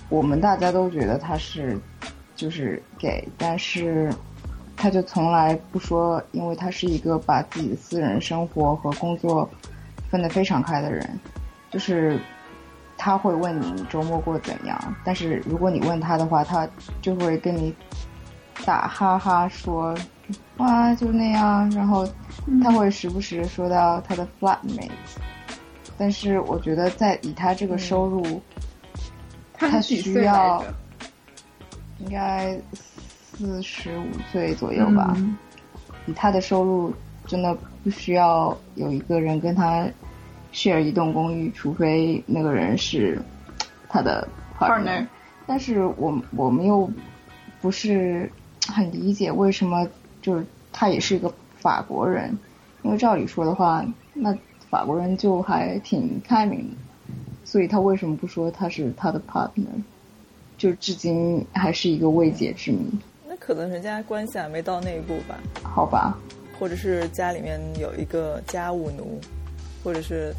[0.09, 1.77] 我们大家都觉得他是。
[2.35, 4.09] 就是给，但是
[4.77, 9.49] 他就从来不说，因为他是一个把自己的私人生活和工作
[10.09, 11.05] 分得非常开的人。
[11.69, 12.17] 就是
[12.99, 16.69] 他会问你周末过怎样，但是如果你问他的话，他
[17.01, 17.73] 就会跟你
[18.63, 19.97] 打哈哈说，
[20.57, 22.07] 哇就那样，然后
[22.61, 24.91] 他会时不时说到他的 flatmate。
[25.97, 28.39] 但是我觉得在以他这个收入，
[29.53, 30.63] 他需要。
[32.01, 35.13] 应该四十五岁左右吧。
[36.05, 36.93] 以他的收入，
[37.27, 39.85] 真的不需要有一个人跟他
[40.59, 43.17] share 一栋公寓，除非那个人是
[43.87, 44.27] 他的
[44.59, 45.07] partner。
[45.47, 46.91] 但是我我们又
[47.61, 48.29] 不是
[48.67, 49.87] 很理解为什么，
[50.21, 52.37] 就是他也是一个法国人。
[52.83, 54.37] 因为照理说的话，那
[54.69, 56.75] 法国人就还挺开明的，
[57.45, 59.63] 所以他为什么不说他是他的 partner？
[60.57, 62.79] 就至今还是一个未解之谜。
[63.25, 65.39] 那可能人家关系还没到那一步吧？
[65.63, 66.17] 好吧，
[66.59, 69.19] 或者是家里面有一个家务奴，
[69.83, 70.33] 或者是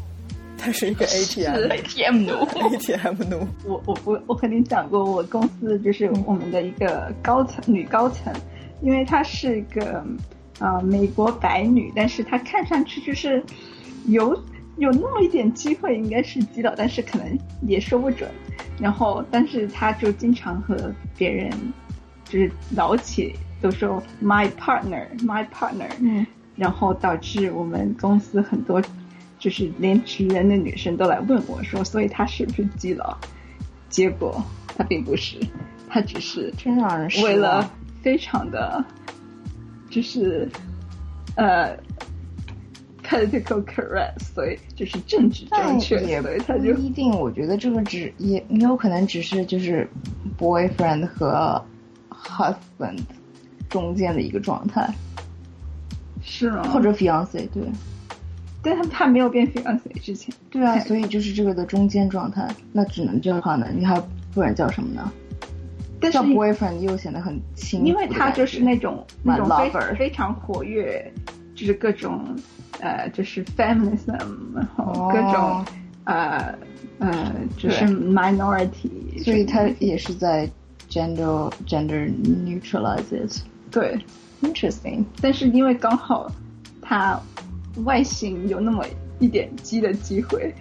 [0.61, 3.47] 他是一个 ATM，ATM 奴，ATM 奴。
[3.65, 8.31] 我我我我肯定讲过，我公司就是我们的一个高层女高层，
[8.81, 10.05] 因为她是一个
[10.59, 13.43] 啊美国白女，但是她看上去就是
[14.05, 14.39] 有。
[14.77, 18.31] 有那么一点机会，应该是击倒，但是可能也说不准。
[18.79, 20.75] 然后，但是她就经常和
[21.17, 21.51] 别人
[22.23, 25.89] 就是聊起，都说 my partner，my partner。
[25.99, 26.25] 嗯。
[26.55, 28.81] 然后导致我们公司很多
[29.41, 33.17] 就是连职员的女生都来问我说，所以他是不是基佬？
[33.89, 34.41] 结果
[34.77, 35.37] 他并不是，
[35.89, 37.69] 他只是真让人为了
[38.01, 38.85] 非常的，
[39.89, 40.47] 就是
[41.35, 41.75] 呃。
[43.03, 47.11] Political correct，所以就是政治正确，所以他就一定。
[47.11, 49.85] 我觉得这个只也也有可能只是就是
[50.39, 51.61] boyfriend 和
[52.09, 52.99] husband
[53.69, 54.89] 中间的一个状态，
[56.23, 56.63] 是吗？
[56.71, 57.61] 或者 fiance 对，
[58.61, 63.67] 但他他没有变 fiance 之前，对啊，所以就是这个的中间状态，那只能叫他呢？
[63.75, 64.01] 你还
[64.33, 65.11] 不然叫什么呢？
[66.11, 71.11] 叫 boyfriend 又显得很轻，因为他就是那种那种非非常活跃，
[71.55, 72.35] 就是各种。
[72.79, 74.17] 呃，就是 feminism，
[74.55, 75.63] 然后各种
[76.05, 76.51] 呃
[76.97, 80.49] 呃，就是 minority，所以他也是在
[80.89, 83.41] gender gender neutralizes。
[83.69, 84.03] 对
[84.41, 85.03] ，interesting。
[85.21, 86.31] 但是因为刚好
[86.81, 87.21] 它
[87.85, 88.85] 外形有那么
[89.19, 90.53] 一点鸡的机会，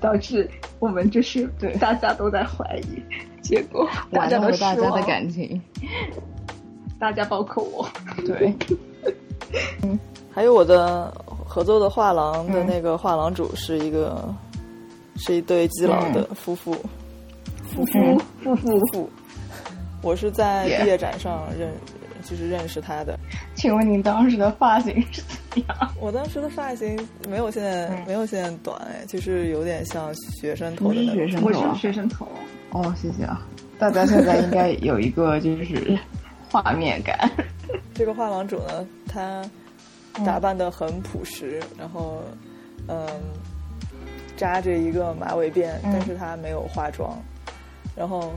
[0.00, 3.02] 导致我们就是对大家都在怀疑，
[3.42, 5.60] 结果大家都大家的感情，
[6.98, 7.88] 大家包括我，
[8.24, 8.54] 对，
[9.82, 9.98] 嗯，
[10.32, 11.12] 还有我的。
[11.50, 14.22] 合作的画廊的那个画廊主是一个，
[15.16, 16.74] 是一对基佬的夫妇，
[17.64, 18.18] 夫妇？
[18.44, 18.78] 夫妇。
[18.92, 19.10] 父，
[20.02, 21.72] 我是在毕业展上认，
[22.28, 23.18] 就是认识他的。
[23.54, 25.94] 请问您当时的发型是怎样？
[26.00, 31.14] 我当时的发型没有现在、嗯没有现在短哎，就是有点像学生头的那种。
[31.14, 31.80] 学生头啊是？
[31.80, 32.28] 学生头，
[32.70, 33.46] 哦，谢谢啊！
[33.78, 35.98] 大家现在应该有一个 就是
[36.50, 37.30] 画面感。
[37.94, 39.44] 这个画廊主呢，他
[40.24, 42.22] 打扮的很朴实，然后
[42.88, 43.06] 嗯，
[44.36, 47.16] 扎着一个马尾辫，嗯但是他没有化妆，
[47.96, 48.32] 然后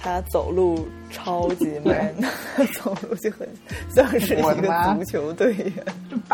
[0.00, 2.14] 他走路超级 man，
[2.80, 3.48] 走路就很
[3.90, 5.72] 像是一个足球队员，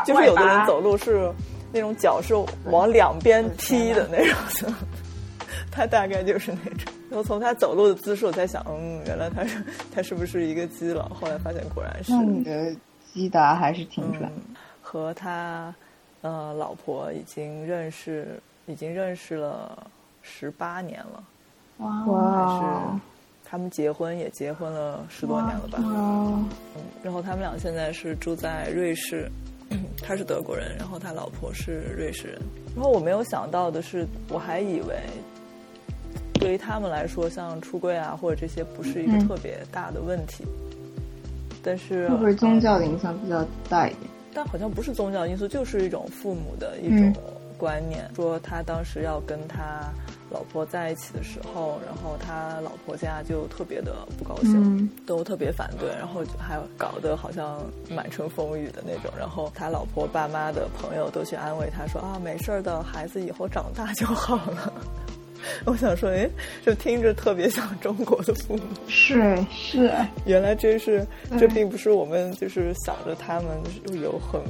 [0.05, 1.33] 就是有的人走路是
[1.73, 2.35] 那种脚是
[2.67, 4.23] 往两边踢的那
[4.59, 4.73] 种。
[5.73, 9.61] 他大概就是那种，然后从他走路的姿势，我在想，嗯，原来他是
[9.93, 11.09] 他是不是一个基佬？
[11.09, 12.13] 后来发现果然是。
[12.13, 12.73] 那你的
[13.13, 14.23] 基达还是挺准。
[14.37, 15.75] 嗯，和他
[16.21, 19.85] 呃老婆已经认识，已经认识了
[20.23, 21.25] 十八年了，
[21.79, 23.01] 哇还哇是
[23.55, 25.79] 他们结婚也结婚了十多年了吧？
[25.81, 26.45] 嗯，
[27.05, 29.31] 然后他们俩现在是住在瑞士，
[30.03, 32.41] 他是德国人，然后他老婆是瑞士人。
[32.75, 34.97] 然后我没有想到的是，我还以为
[36.33, 40.43] 对于他们来说，像出柜啊或者这些不是一个嗯特别大的问题，
[41.63, 44.11] 但是会不会宗教的影响比较大一点？
[44.35, 47.23] 但好像不是宗教因素，就是一种父母的一嗯种
[47.57, 48.11] 观念。
[48.17, 49.93] 说他当时要跟他
[50.35, 59.13] 老婆在一起的时候，然后他老婆家就特别的不高兴，嗯都特别反对，然后就还搞得好像满城风雨的那种。
[59.17, 64.73] 然后他老婆爸妈的朋友都去安慰他说啊，没事儿的，孩子以后长大就好了。
[65.67, 66.29] 我想说，哎，
[66.65, 68.63] 就听着特别像中国的父母。
[68.89, 69.91] 是是
[70.25, 71.07] 原来这是
[71.39, 73.47] 这并不是我们就是想着他们
[73.85, 74.41] 就是有很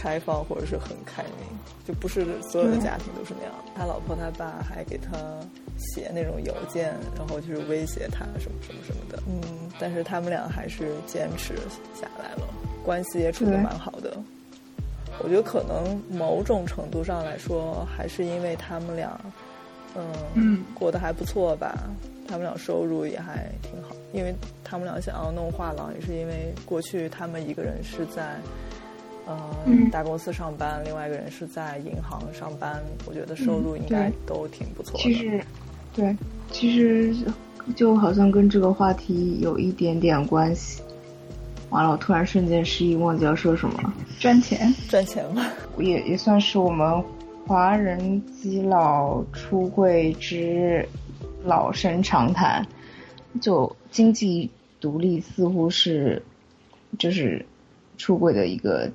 [0.00, 1.46] 开放或者是很开明，
[1.86, 3.52] 就不是所有的家庭都是那样。
[3.76, 5.12] 他老婆他爸还给他
[5.76, 9.22] 写那种邮件，然后就是威胁他什么什么什么的。
[9.28, 11.54] 嗯，但是他们俩还是坚持
[11.94, 12.48] 下来了，
[12.82, 14.16] 关系也处得蛮好的。
[15.22, 19.20] 我觉得可能某种程度上来说，还是因为他们俩，
[19.94, 21.76] 嗯，嗯过得还不错吧。
[22.26, 24.34] 他们俩收入也还挺好，因为
[24.64, 28.36] 他们俩想要弄画廊，也是因为过去他们一个人是在，
[29.26, 32.82] 呃，嗯大公司上班，另外一个人是在银行上班。
[33.06, 34.98] 我觉得收入应该都挺不错的。
[34.98, 35.40] 其实，
[35.94, 36.16] 对，
[36.50, 37.14] 其实
[37.76, 40.82] 就好像跟这个话题有一点点关系。
[41.70, 43.94] 完了，我突然瞬间失忆，忘记要说什么了。
[44.18, 45.46] 赚钱，赚钱嘛，
[45.78, 47.00] 也也算是我们
[47.46, 50.84] 华人基佬出柜之
[51.44, 52.66] 老生常谈。
[53.40, 56.20] 就经济独立似乎是
[56.98, 57.46] 就是
[57.96, 58.90] 出柜的一个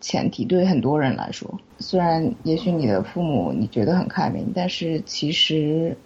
[0.00, 1.60] 前提，对很多人来说。
[1.78, 5.96] 虽然也许你的父母你觉得很开明，但是其实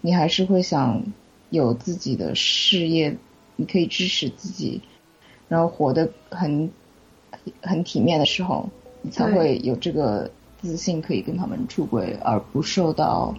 [0.00, 1.02] 你还是会想
[1.50, 3.16] 有自己的事业，
[3.56, 4.80] 你可以支持自己，
[5.48, 6.70] 然后活得很
[7.62, 8.68] 很体面的时候，
[9.02, 13.34] 你才会有这个自信可以跟他们出轨，而不受到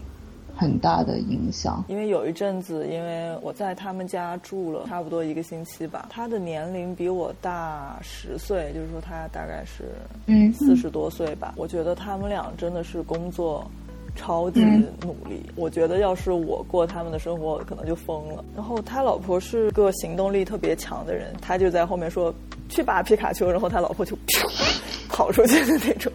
[0.58, 1.84] 很大的影响。
[1.88, 9.86] 因为有一阵子，因为我在他们家住了差不多一个星期吧，他的年龄比我大十岁，就是说他大概是
[10.26, 11.54] 嗯四十多岁吧。
[11.56, 13.70] 我觉得他们俩真的是工作
[14.16, 15.42] 超级嗯努力。
[15.56, 18.44] 我觉得要是我过他们的生活，我可能就疯了。
[18.56, 22.34] 然后他老婆是个行动力特别强的人，他就在后面说
[22.68, 24.18] 去吧皮卡丘，然后他老婆就
[25.08, 26.12] 跑出去的那种。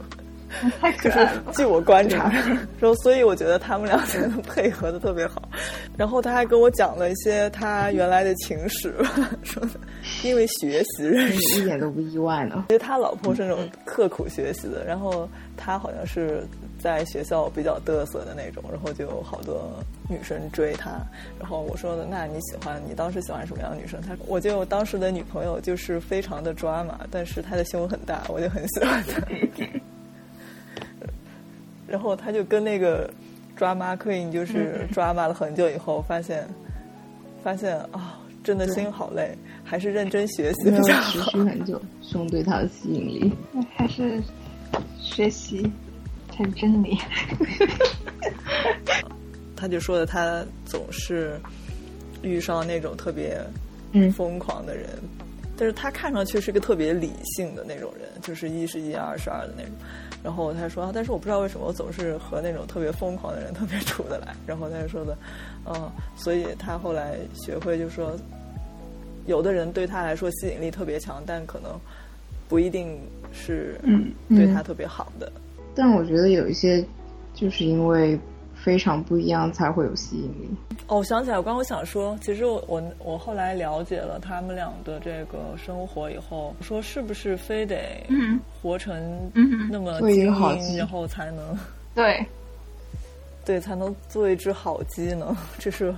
[0.81, 1.45] 太可爱了。
[1.55, 2.31] 据我观察，
[2.79, 5.43] 然后所以我觉得他们两个人配合的特别好。
[5.97, 8.95] 然后他还跟我讲了一些他原来的情史，
[9.43, 9.71] 说的
[10.23, 11.61] 因为学习认识。
[11.61, 12.65] 一点都不意外呢。
[12.69, 16.47] 其实他老婆是那种刻苦学习的，然后他好像是
[16.79, 19.71] 在学校比较嘚瑟的那种，然后就有好多
[20.09, 20.91] 女生追他。
[21.39, 24.01] 然后我说的，那你喜欢你当时喜欢什么样的女生？
[24.01, 29.21] 他我就当时的女朋友就是非常的抓马，但是她的胸很大，我就很喜欢她。
[31.93, 33.13] 然后他就跟那个
[33.55, 36.49] 抓马 queen 就是抓马了很久以后，发现
[37.45, 41.13] 发现啊、真的心好累，还是认真学习比较好。
[41.13, 43.31] 持续很久，胸对他的吸引力。
[43.77, 44.23] 还是
[44.99, 45.71] 学习
[46.31, 46.97] 才是真理。
[49.55, 51.39] 他就说的，他总是
[52.23, 53.39] 遇上那种特别
[53.93, 54.89] 嗯疯狂的人，
[55.63, 59.71] 但是他看上去是个特别理性的那种人，就是一是一，二是二的那种。
[60.21, 64.35] 然后他说，啊但是我不知道为什么我总是和那种特别疯狂的人特别处得来。
[64.45, 65.17] 然后他就说的，
[65.67, 68.13] 嗯，所以他后来学会就说，
[69.27, 71.79] 有的人对他来说吸引力特别强，但可能
[72.49, 72.99] 不一定
[73.33, 75.31] 是嗯对他特别好的。
[75.77, 76.85] 但我觉得有一些，
[77.35, 78.19] 就是因为
[78.63, 80.49] 非常不一样才会有吸引力。
[80.87, 87.77] 哦，我想起来，我刚刚想说，其实我我我后来了解了他们俩的这个生活以后，说是不是非得
[88.09, 88.95] 嗯活成
[89.35, 89.93] 嗯那么
[90.35, 91.59] 好鸡英，然后才能
[91.95, 92.25] 对，
[93.45, 95.37] 对才能做一只好鸡呢？
[95.59, 95.93] 这是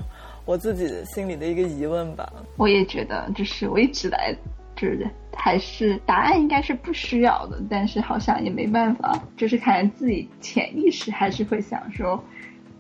[0.47, 2.33] 我自己心里的一个疑问吧。
[2.57, 4.35] 我也觉得，就是我一直来，
[4.77, 5.07] 就是
[5.37, 12.23] 还是答案应该是不需要的，但是好像也没办法，就是看来自己潜意识还是会想说，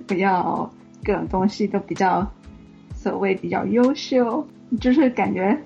[0.06, 0.70] 不要
[1.04, 2.26] 各种东西都比较
[2.94, 4.46] 所谓比较优秀，
[4.80, 5.56] 就是感觉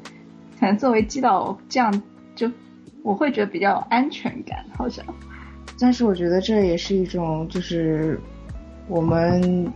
[0.59, 2.03] 可能作为基导这样，
[2.34, 2.51] 就
[3.03, 5.05] 我会觉得比较有安全感，好像。
[5.80, 8.18] 但是我觉得这也是一种，就是
[8.89, 9.72] 我们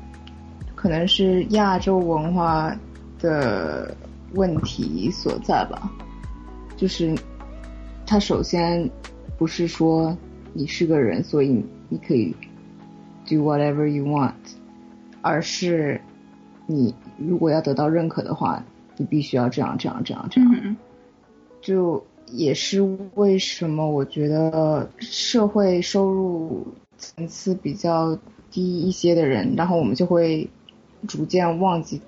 [0.75, 2.77] 可能是亚洲文化
[3.21, 3.95] 的
[4.35, 5.91] 问题所在吧。
[6.77, 7.15] 就是
[8.05, 8.91] 他首先
[9.39, 10.17] 不是说
[10.53, 12.35] 你是个人，所以你可以
[13.29, 14.35] do whatever you want，
[15.21, 16.01] 而是
[16.67, 18.65] 你如果要得到认可的话，
[18.97, 20.51] 你必须要这样这样这样这样。
[20.65, 20.77] 嗯
[21.61, 22.83] 就也是
[23.15, 26.67] 为什么我觉得社会收入
[26.99, 28.19] 层次比较
[28.51, 30.51] 低一些的人，然后我们就会
[31.07, 32.01] 逐渐忘记，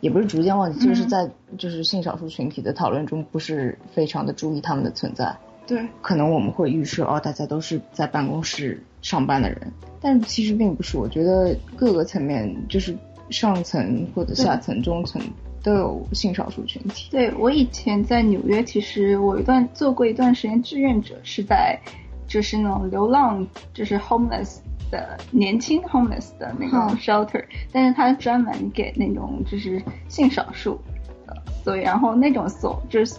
[0.00, 5.34] 也不是逐渐忘记，就是在就是性少数群体的讨论中，不是非常的注意他们的存在。
[5.68, 10.96] 对，可能我们会预设哦，大家都是在办公室上班的人，但其实并不是。
[10.96, 12.96] 我觉得各个层面，就是
[13.28, 15.20] 上层或者下层、中层
[15.62, 17.10] 都有性少数群体。
[17.10, 21.78] 对我以前在纽约，其实我一段做过一段时间志愿者，是在
[22.26, 24.60] 就是那种流浪，就是 homeless
[24.90, 30.80] 的年轻 homeless 的那种嗯 shelter，、但是它专门给那种就是性少数
[31.26, 33.16] 的，所以然后那种所就是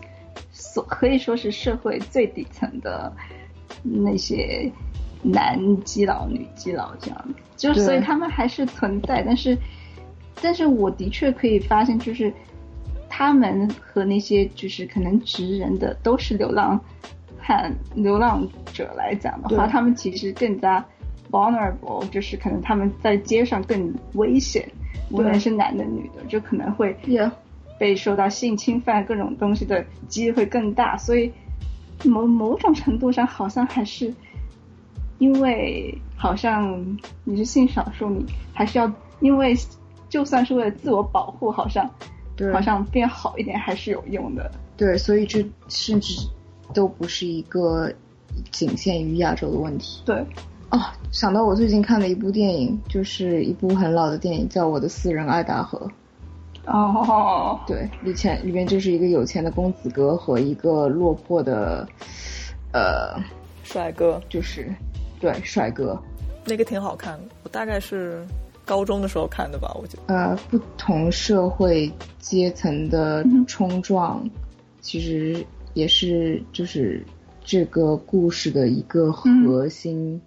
[0.59, 3.11] 所可以说是社会最底层的
[3.81, 4.69] 那些
[5.23, 9.57] 男基佬、女基佬这样子，就所以他们还是存在，但是
[10.41, 12.31] 但是我的确可以发现，就是
[13.07, 16.79] 他们和那些就是可能职人的都是流浪
[17.39, 20.85] 汉、流浪者来讲的话，他们其实更加
[21.31, 24.69] vulnerable，就是可能他们在街上更危险，
[25.09, 26.95] 无论是男的女的，就可能会
[27.79, 31.31] 被受到性侵犯各种东西的机会更大，所以
[32.03, 34.13] 某某种程度上好像还是
[35.17, 39.57] 因为好像你是性少数，你还是要因为
[40.09, 41.89] 就算是为了自我保护，好像
[42.35, 44.51] 对好像变好一点还是有用的。
[44.75, 46.27] 对，所以这甚至
[46.73, 47.91] 都不是一个
[48.51, 50.01] 仅限于亚洲的问题。
[50.05, 50.15] 对，
[50.69, 50.79] 哦，
[51.11, 55.79] 想到我最近看的一部电影，就是一部很老的电影，叫《我的私人爱达荷》。
[56.69, 61.87] 哦，对，里前里面就是一个有钱的公子哥和一个落魄的，
[62.71, 63.19] 呃，
[63.63, 64.73] 帅哥，就是
[65.19, 65.99] 对帅哥，
[66.45, 68.25] 那个挺好看的，我大概是
[68.65, 70.13] 高中的时候看的吧，我觉得。
[70.13, 74.27] 呃，不同社会阶层的嗯冲撞，
[74.81, 75.43] 其实
[75.73, 77.03] 也是就是
[77.43, 79.45] 这个故事的一个嗯。
[79.47, 80.21] 核心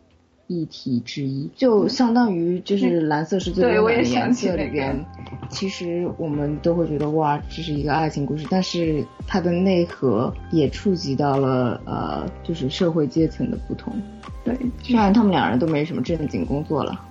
[0.52, 5.04] 议题之一，就相当于就是蓝色是最对我也温暖的颜色里边，
[5.48, 13.92] 其实我们都会觉得哇，这是一个爱情故事，但是它的内核也触及到了呃，就是社会阶层的不同。
[14.44, 17.08] 对，虽然他们两人都没什么正经工作了。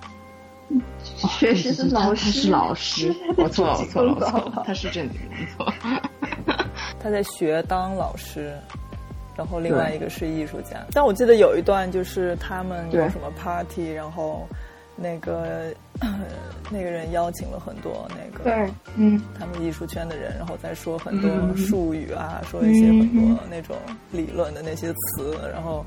[1.38, 5.74] 确实是老师，他是老师，我错了，我错了，我错了他是正经工作。
[6.98, 8.54] 他在学当老师，
[9.36, 10.84] 然后另外一个是艺术家。
[10.92, 14.46] 但我记得有一段就是他们有什么 party，然后
[14.96, 15.72] 那个
[16.70, 23.76] 那个人邀请了很多那个对，嗯，他们艺术圈的人，然后再说很多嗯术语啊，说一些很多那种
[24.10, 25.84] 理论的那些词，然后。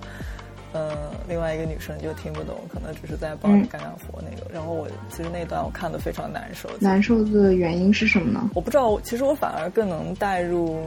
[0.78, 0.91] 嗯，
[1.26, 4.54] 另外一个女生就听不懂，可能只是在帮你嗯干干活那个。
[4.54, 6.70] 然后我其实那段我看的非常难受。
[6.82, 8.50] 难受的原因是什么呢？
[8.54, 10.82] 我不知道，其实我反而更能带入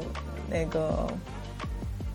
[0.47, 1.07] 那个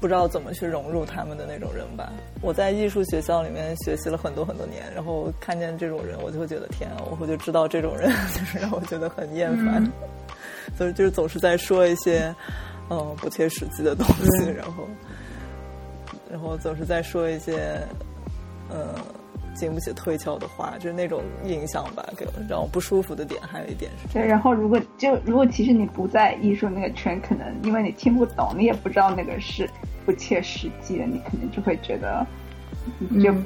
[0.04, 2.12] 不知道怎么去融入他们的那种人吧。
[2.42, 9.82] 我在艺术学校里面学习了很多很多年，然后看见这种人，我就会觉得天啊，我就知道这种人就是让我觉得很厌烦，
[10.78, 12.36] 所以就是总是在说一些
[12.90, 14.86] 嗯不切实际的东西，然后
[16.30, 17.80] 然后总是在说一些
[18.70, 18.94] 嗯。
[19.54, 23.42] 经不起推敲的话，就是那种印象吧，给我让我不舒服的点。
[23.42, 29.70] 还有一点是对，然后如果就如果其实你不在艺术那个圈，可能因为你听不懂，你也不知道那个是
[30.06, 32.26] 不切实际的，你可能就会觉得
[33.22, 33.44] 就嗯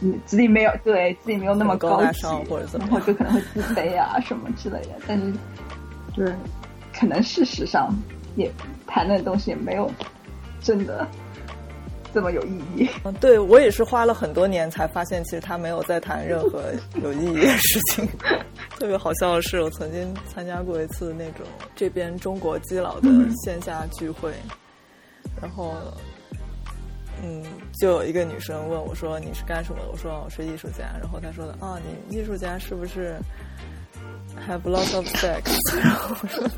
[0.00, 4.90] 你自己没有对自己没有那么高大级上或者怎么然后就可能会自卑啊什么之类的。
[5.06, 5.32] 但是
[6.14, 6.34] 对，
[6.94, 7.94] 可能事实上
[8.34, 8.50] 也
[8.86, 9.90] 谈论的东西也没有
[10.60, 11.06] 真的
[12.12, 12.88] 这么有意义。
[13.04, 16.64] 嗯，对我也是花了很多年才发现，其实他没有在谈任何
[17.02, 18.08] 有意义的事情。
[18.78, 23.08] 特别好笑的是，我曾经参加过一次那种这边中国基佬的
[23.44, 24.32] 线下聚会，
[25.40, 25.74] 然后，
[27.22, 27.44] 嗯，
[27.78, 33.16] 就有一个女生问我说：“你是干什么的？”我说：“我是艺术家。”然后她说的：“啊，你艺术家是不是
[34.48, 35.42] have lots of sex？”
[35.76, 36.50] 然 后我说。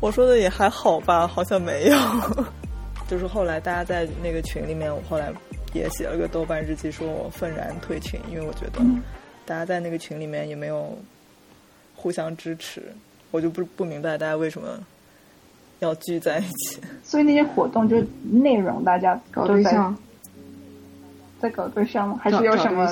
[0.00, 1.96] 我说的也还好吧，好像没有。
[3.06, 5.32] 就是后来大家在那个群里面，我后来
[5.72, 8.80] 也写了个豆瓣日记，说我愤然退群，因为我觉得
[9.44, 10.96] 大家在那个群里面也没有
[11.94, 12.82] 互相支持，
[13.30, 14.78] 我就不不明白大家为什么
[15.80, 16.80] 要聚在一起。
[17.04, 19.96] 所以那些活动就是内容，大家搞对象，
[21.40, 22.18] 在搞对象吗？
[22.22, 22.84] 还是有什么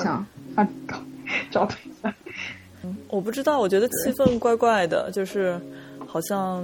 [0.55, 0.67] 啊？
[0.87, 0.97] 搞
[1.49, 2.13] 找对象？
[2.83, 5.59] 嗯，我不知道，我觉得气氛怪怪的，就是。
[6.13, 6.63] 好像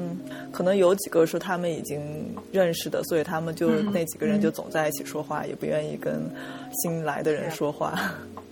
[0.52, 2.00] 可能有几个是他们已经
[2.52, 6.22] 认识的，所以他们就那几个人就总在一起说话，也不愿意跟
[6.84, 8.00] 新来的人说话。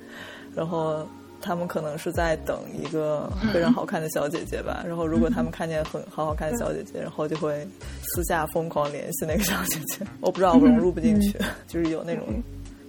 [0.56, 1.08] 然后
[1.40, 4.84] 他们可能是在等一个非常好看的小姐姐吧。
[4.88, 7.64] 然后如果他们看见很好好看的小姐姐，然后就会
[8.02, 10.04] 私下疯狂联系那个小姐姐。
[10.20, 11.38] 我不知道我融入不进去，
[11.70, 12.26] 就是有那种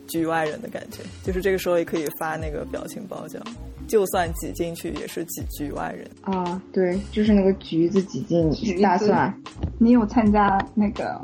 [0.09, 1.03] 局外人的感觉。
[1.23, 3.39] 就是这个时候也可以发那个表情包叫。
[3.87, 6.61] 就算挤进去，也是挤局外人啊！
[6.71, 8.51] 对，就是那个橘子挤进
[8.83, 9.35] 大蒜。
[9.79, 11.19] 你有参加那个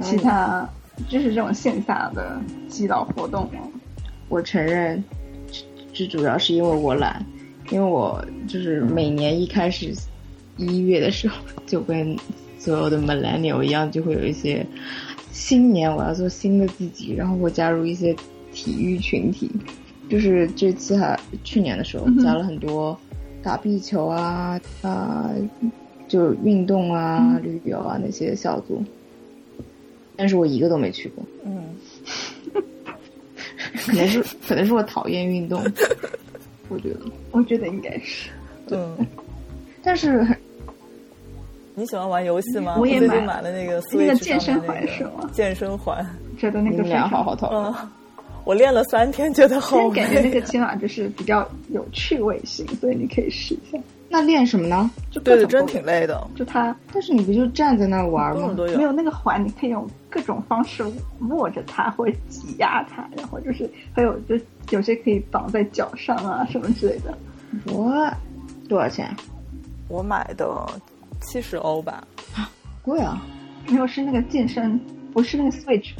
[0.00, 0.66] 其他，
[1.06, 3.60] 就是这种线下的基佬活动吗？
[4.30, 5.04] 我承认，
[5.92, 7.22] 这主要是因为我懒，
[7.70, 9.92] 因为我就是每年一开始
[10.56, 12.16] 一月的时候，就跟
[12.58, 14.66] 所有的 millennial 一样，就会有一些
[15.40, 18.14] 新年我要做新的自己，然后我加入一些
[18.52, 19.50] 体育群体。
[20.10, 22.98] 就是这次还去年的时候加了很多
[23.42, 25.30] 打壁球啊啊，
[26.08, 28.84] 就运动啊、旅游啊那些小组，
[30.16, 31.24] 但是我一个都没去过。
[31.44, 31.74] 嗯，
[33.86, 35.62] 可能是可能是我讨厌运动，
[36.68, 38.30] 我觉得我觉得应该是。
[38.70, 39.06] 嗯，
[39.82, 40.26] 但是
[41.80, 42.76] 你喜欢玩游戏吗？
[42.78, 45.30] 我也买了那个那个健身环是吗？
[45.32, 46.06] 健身环，
[46.36, 47.74] 觉得那个俩好好讨论。
[48.44, 49.88] 我练了三天，觉得好。
[49.88, 53.78] 感觉那个起码就是比较有趣味性，所以你可以试一下。
[54.10, 54.90] 那练什么呢？
[55.10, 56.22] 就对，真挺累的。
[56.36, 58.54] 就它，但是你不就站在那玩吗？
[58.76, 60.84] 没有那个环，你可以用各种方式
[61.30, 67.16] 握着它，或者挤压它，然后就是还有就有些可以绑在脚上啊，什么之类的。
[67.72, 67.90] 我
[68.68, 69.08] 多少钱？
[69.88, 70.46] 我买的
[71.20, 72.06] 七十欧吧。
[72.34, 72.50] 啊
[72.82, 73.22] 贵啊！
[73.68, 74.80] 没有，是那个健身，
[75.12, 75.92] 不是那个 Switch。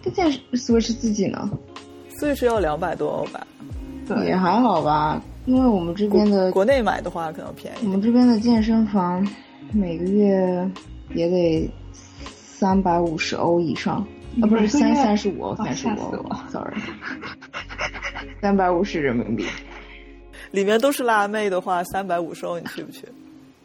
[0.00, 1.50] 这健 Switch 自己呢
[2.20, 3.46] ？？Switch 要两百多欧吧，
[4.24, 7.78] 也还好吧，因为我们这边的国内买的话可能便宜。
[7.82, 9.26] 我们这边的健身房
[9.72, 10.70] 每个月
[11.12, 11.68] 也得
[12.16, 13.96] 三百五十欧以上，
[14.40, 16.80] 啊不是三三十五欧，三十五欧，sorry，
[18.40, 19.44] 三百五十人民币。
[20.52, 23.02] 里面都是辣妹的话，三百五十欧你去不去？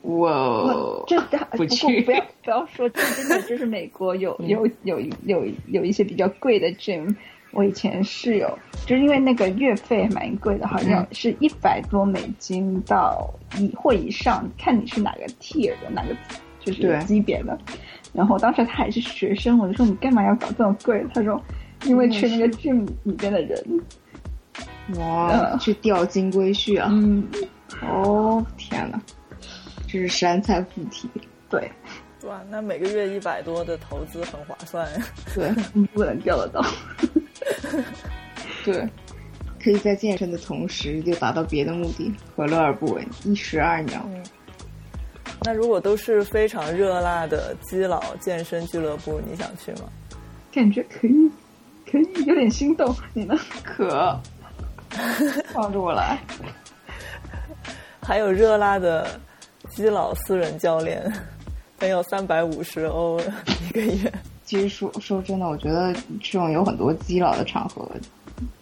[0.04, 1.20] 我这
[1.58, 7.16] 不去，不要 不要说真的，就是美国有 有有有有一些比较贵的 gym。
[7.52, 8.50] 我以前室友
[8.88, 16.16] 就是因为那个月费蛮贵的，好像是一百多美金到以或以上，看你是哪个 tier 的哪个
[16.60, 17.56] 就是级别的。
[18.12, 21.06] 然后当时他还是学生，我就说你干嘛要搞这么贵？
[21.14, 21.40] 他说
[21.86, 23.64] 因为去那个 gym 里边的人，
[24.98, 26.90] 哇，去钓金龟婿啊！
[26.92, 27.24] 嗯，
[27.82, 29.00] 哦天呐，
[29.94, 31.08] 这是山菜附体，
[31.48, 31.72] 对。
[32.24, 35.06] 哇，那每个月一百多的投资很划算呀！
[35.36, 35.52] 对，
[35.94, 36.66] 不能钓得到。
[38.66, 38.90] 对，
[39.64, 43.08] 可以在健身的同时就达到别的目的，何乐而不为？
[43.24, 44.02] 一石二鸟。
[44.08, 44.24] 嗯。
[45.44, 49.90] 那如果都是非常热辣的基佬健身俱乐部，你想去吗？
[50.52, 51.32] 感觉可以，
[51.92, 52.96] 可以，有点心动。
[53.14, 53.38] 你呢？
[53.64, 54.20] 可，
[55.54, 56.18] 放着我来。
[58.02, 59.20] 还有热辣的
[59.76, 61.12] 基佬私人教练。
[61.80, 64.14] 得有三百五十欧一个月。
[64.46, 67.90] 其实说说真的，我觉得这种有很多基佬的场合，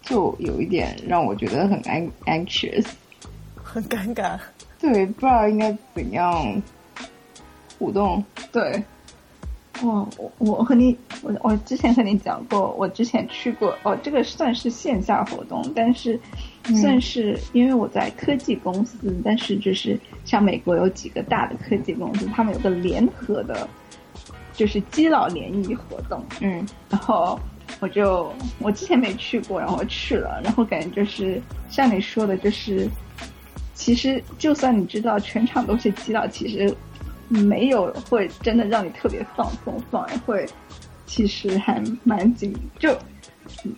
[0.00, 2.86] 就有一点让我觉得很 anxious，
[3.62, 4.38] 很尴尬。
[4.80, 6.60] 对，不知道应该怎样
[7.78, 8.24] 互动。
[8.50, 8.82] 对，
[9.82, 16.18] 哇，我我和你，我我之前和你讲过，我之前去过哦，这个算是线下活动，但是。
[16.64, 23.68] 算是因为我在科技公司，但是就是像美国有几个大的科技公司，他们有个联合的，
[24.54, 26.24] 就是基佬联谊活动。
[26.40, 27.38] 嗯，然后
[27.80, 32.88] 我就我之前没去过，然后去了，然后感觉就是像你说的，就是
[33.74, 36.74] 其实就算你知道全场都是基佬，其实
[37.28, 40.46] 没有会真的让你特别放松，反而会。
[41.04, 42.96] 其实还蛮紧，就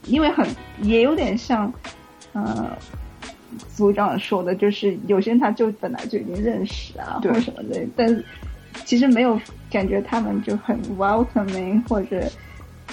[0.05, 0.47] 因为很
[0.83, 1.73] 也有点像，
[2.35, 2.77] 呃，
[3.75, 8.25] 组长说的，就是有些人他就本来就已经认识啊，或者什么的，但是
[8.85, 12.23] 其实没有感觉他们就很 welcoming 或者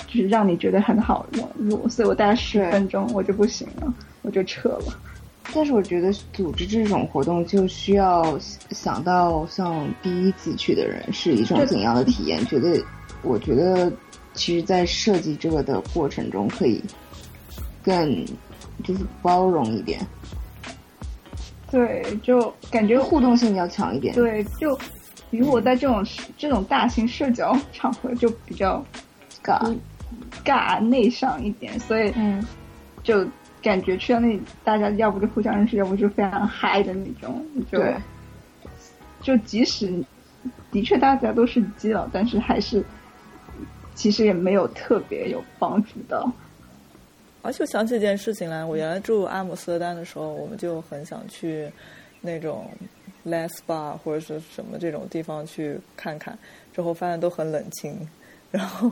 [0.08, 4.98] 就是让你觉得很好融入，所以我大概十对分钟我就不行了，我就撤了。
[5.54, 8.39] 但是我觉得组织这种活动就需要
[8.70, 12.46] 想到像第一次去的人是一种怎样的体验。
[12.46, 12.82] 觉得，
[13.22, 13.92] 我觉得
[14.34, 16.82] 其实，在设计这个的过程中，可以
[17.84, 18.24] 更
[18.82, 20.00] 就是包容一点，
[21.70, 24.14] 对，就感觉互动性要强一点。
[24.14, 24.78] 对，就
[25.30, 26.06] 比如我在这种
[26.38, 28.84] 这种大型社交场合就比较
[29.44, 29.76] 尬，
[30.44, 32.46] 尬内向一点，所以嗯，
[33.04, 33.26] 就
[33.62, 37.46] 感觉去到那里，大家要不就互相认识，要不就非常嗨的那种。
[37.72, 37.96] 就对，
[39.22, 40.04] 就即使
[40.72, 42.84] 的确大家都是基佬，但是还是
[43.96, 46.32] 其实也没有特别有帮助到。
[47.44, 51.68] 而且我想起一件事情来，我原来住阿姆斯特丹的时候，我们就很想去
[52.22, 52.70] 那种
[53.26, 56.38] les bar 或者是什么这种地方去看看，
[56.74, 58.08] 之后发现都很冷清，
[58.52, 58.92] 然后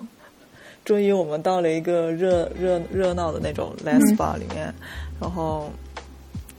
[0.84, 4.74] 终于我们到了一个热热热闹的那种 les bar 里面，
[5.22, 5.70] 然后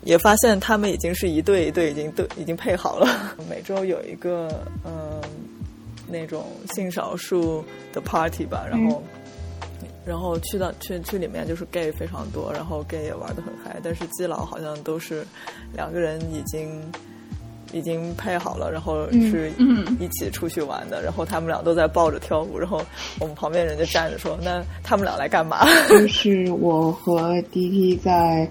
[0.04, 3.08] 也发现他们已经是一对一对已经都已经配好了，
[3.50, 5.20] 每周有一个嗯、
[6.06, 9.02] 那种性少数的 party 吧，然后。
[10.10, 15.24] 然后去到去去里面就是 gay 非常多，然后 gay 也玩的很嗨，但是基佬好像都是
[15.72, 16.82] 两个人已经
[17.72, 22.82] 已经配好了，然后是嗯一起出去玩的，然后他们俩都在抱着跳舞，然后
[23.20, 28.50] 我们旁边人就站着说：“那他们俩来干嘛就是我和 DT 在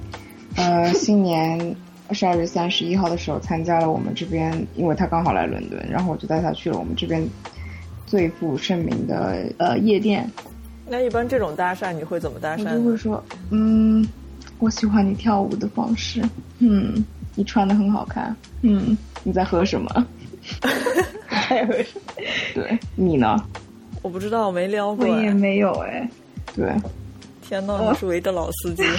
[0.56, 1.76] 呃新年
[2.12, 7.22] 十二月三十一号的时候参加了我们这边，因为他刚好来伦敦，然后我就带他去了我们这边
[8.06, 10.26] 最负盛名的呃夜店。？”
[10.90, 12.76] 那一般这种搭讪你会怎么搭讪我？
[12.78, 14.06] 就会说，嗯，
[14.58, 16.22] 我喜欢你跳舞的方式，
[16.60, 17.04] 嗯，
[17.36, 20.08] 你穿的很好看，嗯，你在喝什么？
[22.54, 23.38] 对你呢？
[24.02, 25.22] 我不知道，我没撩过我过。
[25.22, 26.10] 也没有哎，
[26.56, 26.74] 对，
[27.42, 28.84] 天呐，你是唯一个老司机。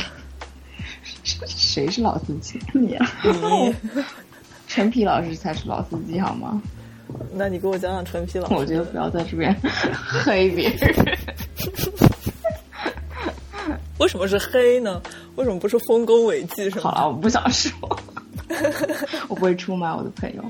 [1.47, 2.59] 谁是老司机？
[2.73, 3.75] 你啊，你，
[4.69, 6.61] 陈皮老师才是老司机好吗？
[7.35, 8.55] 那你给我讲讲陈皮老师。
[8.55, 9.55] 我觉得不要在这边
[10.25, 11.19] 黑别人。
[13.99, 15.01] 为什么是黑呢？
[15.37, 16.83] 为什么不是丰功伟绩什么？
[16.83, 17.73] 好了，我不想说，
[19.29, 20.43] 我不会出卖我的朋友，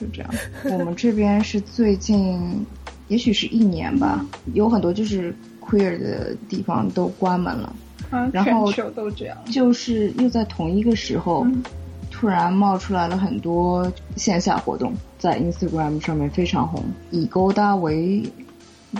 [0.00, 0.30] 就这样。
[0.64, 2.64] 我们这边是最近，
[3.08, 7.74] 也许是一年吧，有很多就是 queer 的地方都关门了，
[8.10, 9.36] 啊然后全球都这样。
[9.46, 11.62] 就是又在同一个时候，嗯
[12.10, 18.22] 突然冒出来了很多线下活动，在 Instagram 上面非常红，以勾搭为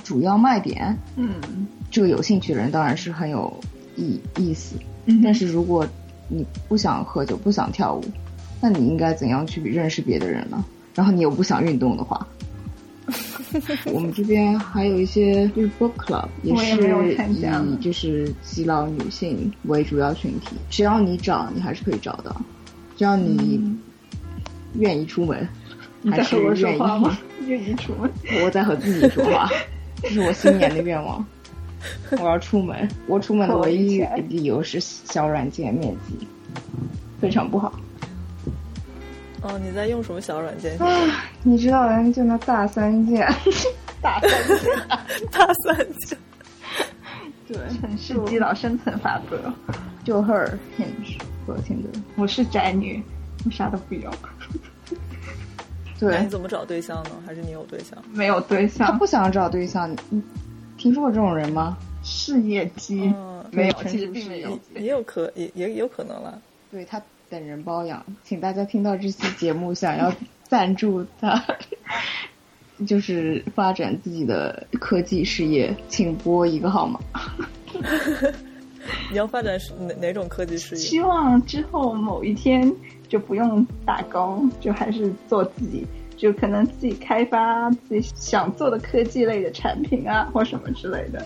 [0.03, 0.97] 主要卖点。
[1.17, 1.31] 嗯
[1.91, 3.53] 这个有兴趣的人当然是很有
[3.97, 4.75] 意意思，
[5.07, 5.87] 嗯但是如果
[6.29, 8.03] 你不想喝酒、不想跳舞，
[8.61, 10.65] 那你应该怎样去认识别的人呢？
[10.95, 12.27] 然后你又不想运动的话，
[13.93, 16.77] 我们这边还有一些就是 book club，也是
[17.33, 22.35] 以就是基佬女性为主要群体，只要你找，你还是可以找到，
[22.97, 23.61] 只要你
[24.79, 25.47] 愿意出门，
[26.11, 26.37] 还是
[26.79, 27.17] 话吗？
[27.47, 28.11] 愿意出门？
[28.45, 29.49] 我在和自己说话，
[30.05, 31.25] 这是我新年的愿望。
[32.13, 36.27] 我要出门，我出门的唯一理由是小软件面积
[37.21, 37.73] 非常不好。
[39.43, 40.79] 哦，你在用什么小软件？
[40.79, 43.27] 啊，你知道的，就那大三件，
[44.01, 44.71] 大三件
[45.31, 46.19] 大三件。
[47.49, 49.53] 对，城市基佬生存法则。
[50.05, 53.03] 就 Her Hinge 和 Tinder，我是宅女，
[53.45, 54.34] 我啥都不用，那
[55.99, 57.11] 对你怎么找对象呢？
[57.27, 57.97] 还是你有对象？
[58.13, 60.23] 没有对象，他不想找对象，你你
[60.77, 61.77] 听说过这种人吗？
[62.03, 64.59] 事业机嗯没有，对其实并没有。
[64.75, 66.41] 也有可也也有可能了。
[66.71, 70.13] 对他等人包养，请大家听到这期节目想要
[70.49, 71.43] 赞助他，
[72.87, 77.01] 就是发展自己的科技事业，请拨一个号码。
[79.11, 81.01] 你要发展是哪哪种科技事业希？
[81.01, 82.71] 望之后某一天
[83.15, 85.87] 就不用打工，就还是做自己，
[86.17, 91.25] 就可能自己开发自己想做的科技类的产品啊，或什么之类的。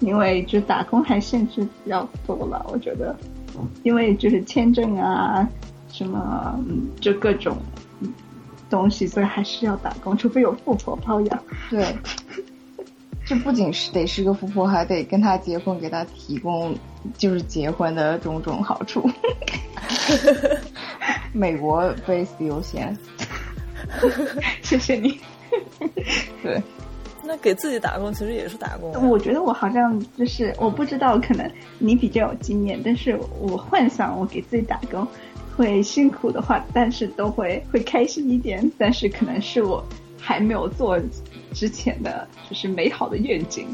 [0.00, 3.16] 因为就打工还限制比较多了，我觉得，
[3.84, 5.48] 因为就是签证啊，
[5.88, 7.56] 什么嗯，就各种
[8.00, 8.12] 嗯
[8.68, 11.42] 东西，所以还是要打工，除非有富婆包养。
[11.70, 11.94] 对，
[13.26, 16.76] 这不仅是得是个富婆，还得跟他结婚，给他提供
[17.16, 19.08] 就是结婚的种种好处。
[21.32, 22.96] 美国 base 优先，
[24.62, 25.18] 谢谢你。
[26.42, 26.62] 对，
[27.22, 29.00] 那给自己打工其实也是打工啊。
[29.00, 35.06] 我觉得我好像就是我不知道，可能你比较有经验，但是我幻想我给自己打工
[35.56, 38.70] 会辛苦的话，但是都会会开心一点。
[38.78, 39.82] 但是可能是我
[40.20, 41.00] 还没有做
[41.54, 43.66] 之前的就是美好的愿景。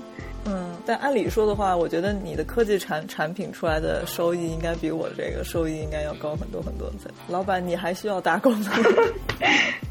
[0.47, 7.11] 嗯，但按理说的话，我觉得你的科技产产品出来的收益应该比我这个收益应该要高很多很多倍。
[7.29, 8.73] 老板，你还需要打工吗？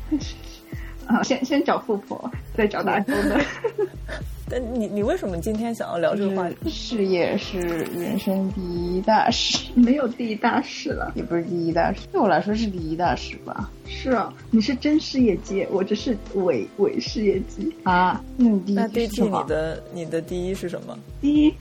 [1.06, 3.40] 啊，先先找富婆，再找打工的。
[4.50, 6.70] 但你你为什么今天想要聊这个话题？
[6.70, 11.12] 事业是人生第一大事，没有第一大事了。
[11.16, 13.70] 也不是第一大事，对我来说是第一大事吧。
[13.86, 17.74] 是啊，你是真事业机，我这是伪伪事业机。
[17.84, 20.98] 啊，那你第一是 T 什么你的你的第一是什么？
[21.22, 21.54] 第一，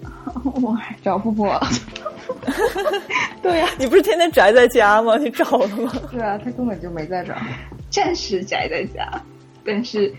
[0.62, 1.58] 我还找富婆。
[3.42, 5.16] 对呀、你不是天天宅在家吗？
[5.16, 5.92] 你找了吗？
[6.10, 7.34] 对啊，他根本就没在找。
[7.88, 9.08] 暂时宅在家，
[9.64, 10.12] 但是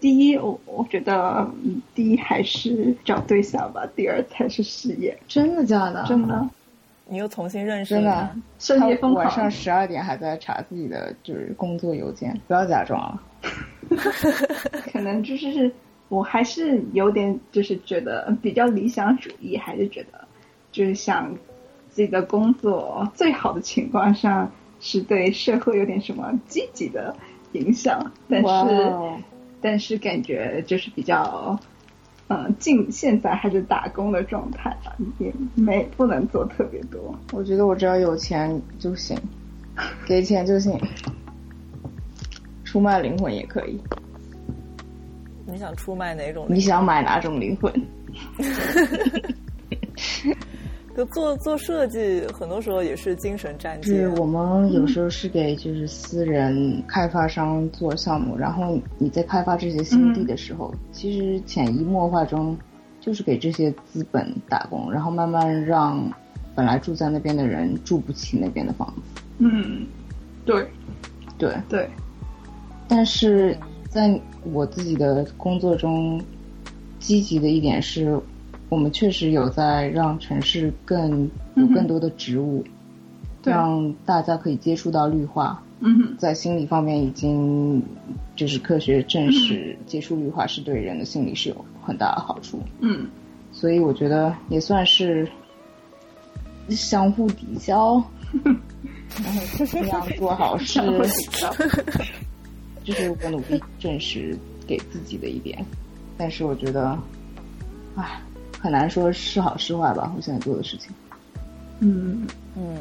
[0.00, 6.04] 第一，我我觉得嗯第一还是找对象吧，第二才是事业，真的假的？
[6.08, 6.48] 真的
[7.06, 8.26] 你又重新认识真的了他。
[8.28, 9.26] 他深夜疯狂。
[9.26, 13.22] 晚上十二点还在查自己的就是工作邮件，不要假装了。
[14.92, 15.70] 可能就是
[16.08, 20.24] 我还是有点就是觉得比较理想主义，还是觉得
[20.70, 21.34] 就是想
[21.88, 24.48] 自己的工作最好的情况下
[24.80, 27.14] 是对社会有点什么积极的
[27.52, 29.18] 影响，但哇是哦
[29.60, 31.58] 但是感觉就是比较。
[32.32, 37.12] 嗯，近现在还是打工的状态吧，也没不能做特别多。
[37.32, 39.18] 我觉得我只要有钱就行，
[40.06, 40.78] 给钱就行，
[42.62, 43.80] 出卖灵魂也可以。
[45.44, 46.46] 你想出卖哪种？
[46.48, 47.72] 你想买哪种灵魂？
[51.00, 54.06] 就做做设计，很多时候也是精神战是。
[54.18, 62.54] 我们有时候是给就是私人开发商做项目，然后你在开发这些新地的时候，其实潜移默化中
[63.00, 66.06] 就是给这些资本打工，然后慢慢让
[66.54, 69.22] 本来住在那边的人住不起那边的房子。
[69.38, 69.86] 嗯，
[70.44, 70.68] 对
[71.38, 71.88] 对，对，
[72.86, 73.56] 但是
[73.88, 74.20] 在
[74.52, 76.22] 我自己的工作中，
[76.98, 78.20] 积极的一点是，
[78.70, 82.64] 我们确实有在让城市更有更多的植物，
[83.42, 85.62] 对让大家可以接触到绿化。
[85.80, 87.82] 嗯，在心理方面，已经
[88.36, 92.60] 就是科学证实，接触绿化是对人的心理是有很大的好处。
[92.80, 93.06] 嗯，
[93.50, 95.26] 所以我觉得也算是
[96.68, 97.94] 相互抵消，
[98.44, 100.86] 然后尽量做好 事相。
[100.86, 101.54] 互抵消。
[102.84, 105.64] 这是我努力证实给自己的一点，
[106.16, 106.98] 但是我觉得，
[107.94, 108.20] 唉，
[108.60, 110.12] 很难说是好是坏吧。
[110.16, 110.90] 我现在做的事情
[111.80, 112.76] 嗯，嗯，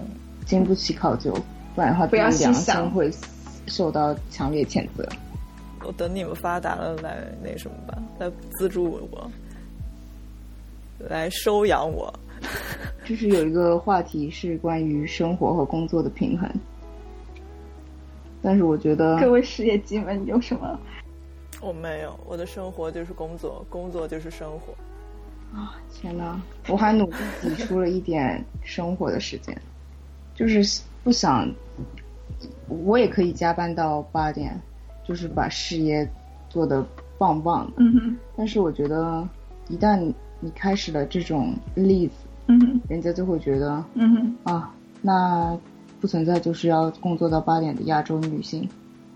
[0.46, 1.34] 经不起考究，
[1.74, 3.10] 不然的话不要良心会
[3.68, 5.08] 受到强烈谴责。
[5.86, 9.32] 我等你们发达了来那什么吧，来资助我，
[11.10, 12.14] 来收养我。
[13.08, 16.50] 就是有一个话题是关于生活和工作的平衡，
[18.42, 20.80] 但是我觉得各位事业机们有什么？
[21.62, 24.74] 我没有，我的生活就是工作，工作就是生活。
[25.54, 29.56] 啊，天呐，我还努力挤出了一点生活的时间，
[30.36, 31.50] 就是不想，
[32.68, 34.60] 我也可以加班到八点，
[35.04, 36.08] 就是把事业
[36.50, 36.86] 做得
[37.18, 37.74] 棒棒的。
[37.78, 39.28] 嗯哼，但是我觉得，
[39.70, 39.98] 一旦
[40.40, 42.14] 你开始了这种例子，
[42.48, 45.58] 嗯哼，人家就会觉得嗯哼，啊，那
[46.00, 48.70] 不存在就是要工作到八点的亚洲女性，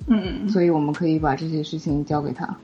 [0.07, 0.49] 嗯。
[0.49, 2.57] 所以我们可以把这些事情交给她，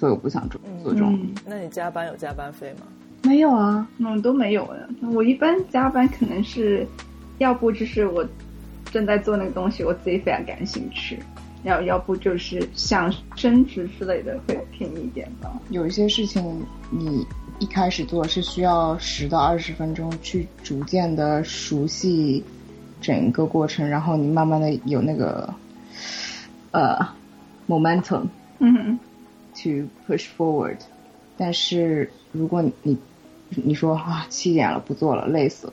[0.00, 1.12] 所以我不想做做这种。
[1.12, 2.86] 嗯，那你加班有加班费吗？
[3.22, 4.88] 没有啊，嗯，都没有的。
[5.12, 6.86] 我一般加班可能是，
[7.36, 8.26] 要不就是我
[8.86, 11.18] 正在做那个东西，我自己非常感兴趣，
[11.64, 15.52] 要要不就是想升职之类的会便宜一点吧。
[15.68, 17.26] 有一些事情你
[17.58, 22.42] 一开始做是需要十到二十分钟去逐渐的熟悉
[23.02, 25.52] 整个过程，然后你慢慢的有那个
[26.70, 26.98] 呃
[27.68, 28.22] momentum
[28.60, 28.98] 嗯哼，
[29.62, 30.78] to push forward。
[31.36, 32.98] 但是如果你你
[33.48, 35.72] 你说啊七点了不做了累死了，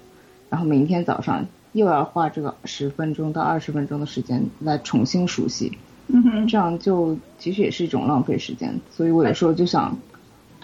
[0.49, 5.77] 然后明天早上又要花这个十分钟到二十分钟的时间来重新熟悉，
[6.07, 8.79] 嗯哼，这样就其实也是一种浪费时间。
[8.89, 9.95] 所以我有时候就想，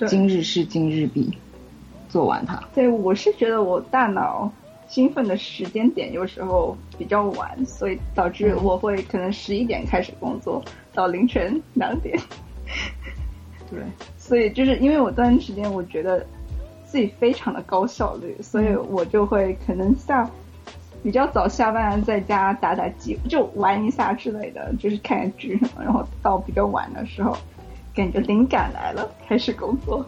[0.08, 1.32] 今日事今日毕，
[2.10, 2.64] 做完它。
[2.74, 4.52] 对，我是觉得我大脑
[4.88, 10.64] 兴奋的时间点有时候比较晚，所以导致我会可能十一点开始工作，
[10.94, 12.18] 到凌晨两点。
[13.74, 13.84] 对，
[14.18, 16.26] 所以就是因为我这段时间我觉得
[16.86, 20.30] 自己非常的高效率，所以我就会可能下
[21.02, 27.36] 比较早下班，在家打打机，就玩一下之类的，就是看看剧什么， 然后到比较晚的时候
[27.96, 30.06] 感觉灵感来了，开始工作。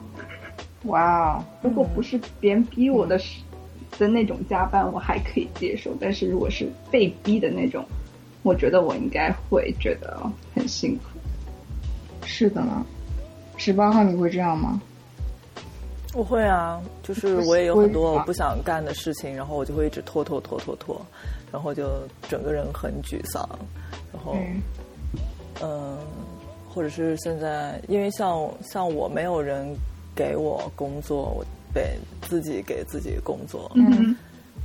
[0.83, 3.41] 哇哦，如果不是别人逼我的时
[3.97, 7.83] 的那种加班，我还可以接受；但是如果是被逼的那种，
[8.43, 11.03] 我觉得我应该会觉得很辛苦。
[12.23, 12.85] 是的呢。
[13.57, 14.81] 十八号你会这样吗？
[16.13, 21.05] 我会啊，就是我也有很多我不想干的事情，然后我就会一直拖拖拖拖拖，
[21.51, 21.89] 然后就
[22.29, 23.47] 整个人很沮丧，
[24.13, 24.61] 然后嗯。
[25.61, 25.97] 嗯，
[26.73, 29.73] 或者是现在，因为像像我没有人
[30.13, 34.13] 给我工作，我得自己给自己工作，嗯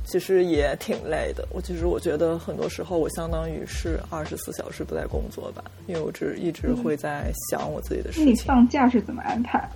[0.03, 1.47] 其实也挺累的。
[1.51, 8.45] 我其实我觉得很多时候我相当于是二十四小时都在工作吧，因为我只一直会在想我自己的那你事情。
[8.47, 9.69] 放假是怎么安排？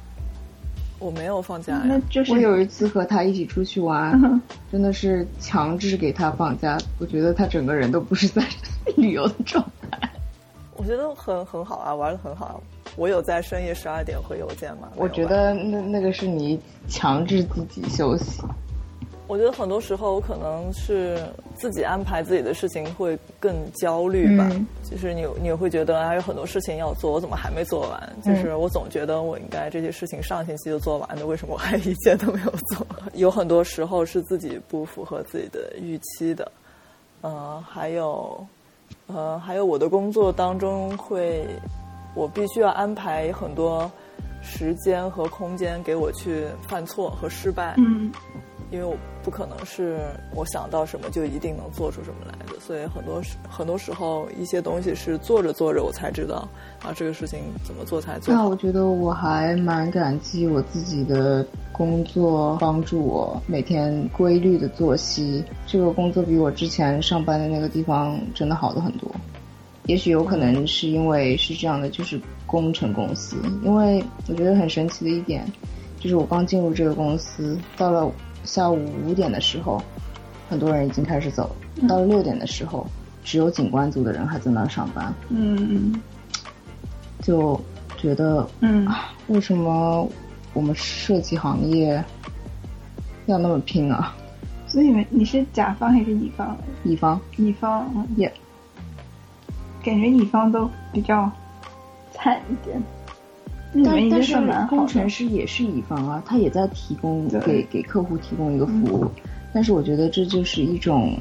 [0.98, 6.78] 我没有放假呀，那就是我有一次和他一起出去玩，嗯 真的是强制给他放假。
[7.00, 8.42] 我觉得他整个人都不是在
[8.96, 10.10] 旅游的状态。
[10.78, 12.56] 我觉得很很好啊，玩的很好啊。
[12.96, 14.90] 我有在深夜十二点回邮件吗？
[14.96, 18.42] 我觉得那那个是你强制自己休息。
[19.28, 21.18] 我觉得很多时候我可能是
[21.56, 24.48] 自己安排自己的事情会更焦虑吧。
[24.52, 28.16] 嗯就是你你会觉得还有很多事情要做，我怎么还没做完？
[28.24, 32.86] 就是我总觉得我应该这些事情上星期就做完的，为什么我还一件都没有做？
[33.16, 36.52] 有很多时候是自己不符合自己的预期的。
[37.22, 38.46] 呃，还有
[39.08, 41.48] 呃，还有我的工作当中会，
[42.14, 43.92] 我必须要安排很多
[44.44, 47.74] 时间和空间给我去犯错和失败。
[47.80, 48.12] 嗯
[48.76, 49.98] 因为我不可能是
[50.36, 56.46] 我想到什么就一定能做出什么来的，所以很多时很多时候一些东西是做着做着我才知道
[56.84, 58.34] 啊，这个事情怎么做才做。
[58.34, 65.42] 那我觉得我还蛮感激我自己的工作，帮助我每天规律的作息。
[65.66, 69.10] 这个工作比我之前上班的那个地方真的好的很多。
[69.86, 73.38] 也许有可能是因为是这样的，就是工程公司。
[73.64, 75.46] 因为我觉得很神奇的一点，
[76.00, 78.12] 就是我刚进入这个公司，到了
[78.46, 79.82] 下午五点的时候，
[80.50, 82.86] 很多人已经开始走了；到了六点的时候，
[83.24, 85.14] 只有景观组的人还在那儿上班。
[85.30, 86.00] 嗯
[87.22, 87.60] 就
[87.98, 88.88] 觉得嗯
[89.28, 90.08] 为什么
[90.54, 92.04] 我们设计行业
[93.26, 94.16] 要那么拼啊？
[94.68, 96.56] 所以你们你是甲方还是乙方？
[96.84, 98.32] 乙方乙方，嗯也
[99.84, 101.32] 感觉乙方都比较
[102.14, 102.80] 惨一点。
[103.84, 104.36] 但但是
[104.70, 105.10] 工程。
[105.10, 109.12] 师也是乙方啊，他也在提供给给客户提供一个服务，
[109.54, 111.18] 但是我觉得这就是一种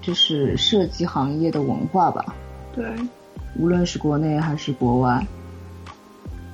[0.00, 2.34] 就是设计行业的文化吧，
[2.74, 2.84] 对，
[3.56, 5.26] 无论是国内还是国外，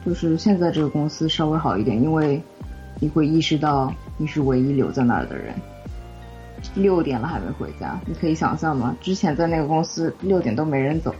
[0.04, 2.42] 就是现在这个公司稍微好一点，因为
[3.00, 5.54] 你会意识到你是唯一留在那儿的人。
[6.74, 8.96] 六点了还没回家，你可以想象吗？
[9.00, 11.14] 之前在那个公司六点都没人走，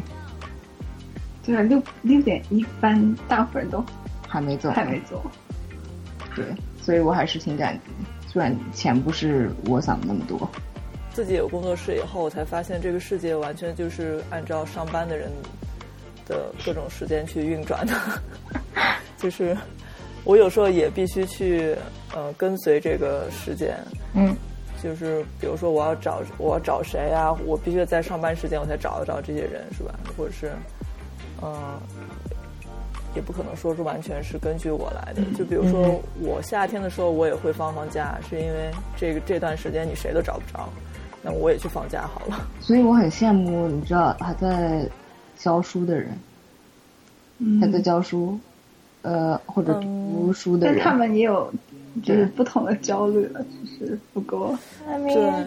[1.44, 3.84] 对，六六点一般大部分人都
[4.34, 5.22] 还没走，还没走。
[6.34, 6.44] 对，
[6.82, 7.80] 所以我还是挺感激，
[8.26, 10.50] 虽然钱不是我想的那么多。
[11.12, 15.30] 自己有工作室以后，我才发现这个世界完全就是按照上班的人
[16.26, 17.94] 的各种时间去运转的，
[19.18, 19.56] 就是
[20.24, 21.76] 我有时候也必须去
[22.12, 23.78] 呃跟随这个时间。
[24.14, 24.34] 嗯，
[24.82, 29.94] 就是比如说我要找我要找谁啊，我必须在上班时间我才找得着这些人，是吧？
[30.18, 30.50] 或者是
[31.40, 31.80] 嗯、呃
[33.14, 35.22] 也不可能说是完全是根据我来的。
[35.36, 40.68] 就比如说我夏天的时候，我也会放放假，是因为这个这段时间你谁都找不着，
[41.22, 42.48] 那我也去放假好了。
[42.60, 44.88] 所以我很羡慕，你知道还在
[45.38, 46.08] 教书的人，
[47.38, 48.38] 嗯还在教书，
[49.02, 50.76] 呃，或者读书的人。
[50.76, 51.52] 但他们也有
[52.02, 53.44] 就是不同的焦虑了，
[53.78, 54.56] 只是不够。
[54.86, 55.44] 对，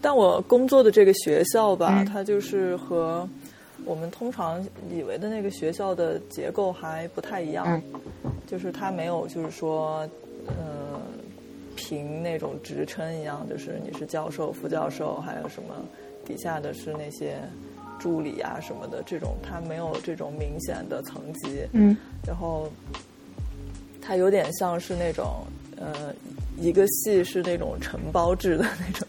[0.00, 3.28] 但我工作的这个学校吧，嗯它就是和
[3.84, 8.00] 我们通常以为的那个学校的结构还不太一样，嗯
[8.46, 10.08] 就是它没有就是说，
[10.46, 11.00] 呃，
[11.74, 15.74] 凭那种职称一样，就是你是教授、副教授，还有什么
[16.24, 17.38] 底下的是那些
[17.98, 21.66] 助理啊什么的，这种它没有这种明显的层级。
[21.72, 22.68] 嗯然后
[24.00, 25.44] 它有点像是那种
[25.76, 26.14] 呃，
[26.58, 29.08] 一个系是那种承包制的那种，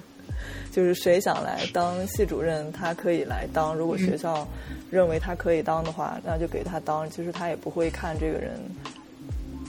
[0.74, 3.76] 就是谁想来当系主任，他可以来当。
[3.76, 4.48] 如果学校
[4.90, 7.08] 认为他可以当的话，那就给他当。
[7.12, 8.60] 其实他也不会看这个人，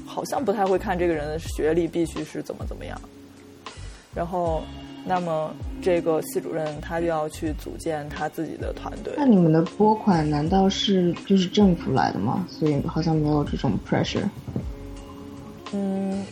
[0.07, 2.99] 好像不太会看这个人的学历必须是怎么怎么样。
[4.15, 4.63] 然后，
[5.05, 9.13] 那么这个系主任他就要去组建他自己的团队。
[9.19, 12.47] 那你们的拨款难道是就是政府来的吗？
[12.49, 14.27] 所以好像没有这种 pressure。
[15.73, 16.25] 嗯，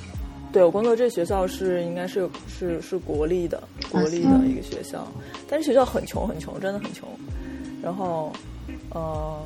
[0.53, 5.07] 对我工作这学校是应该是是是国立的，国立的一个学校，
[5.49, 7.09] 但是学校很穷很穷，真的很穷。
[7.83, 8.31] 然后，
[8.91, 9.41] 呃，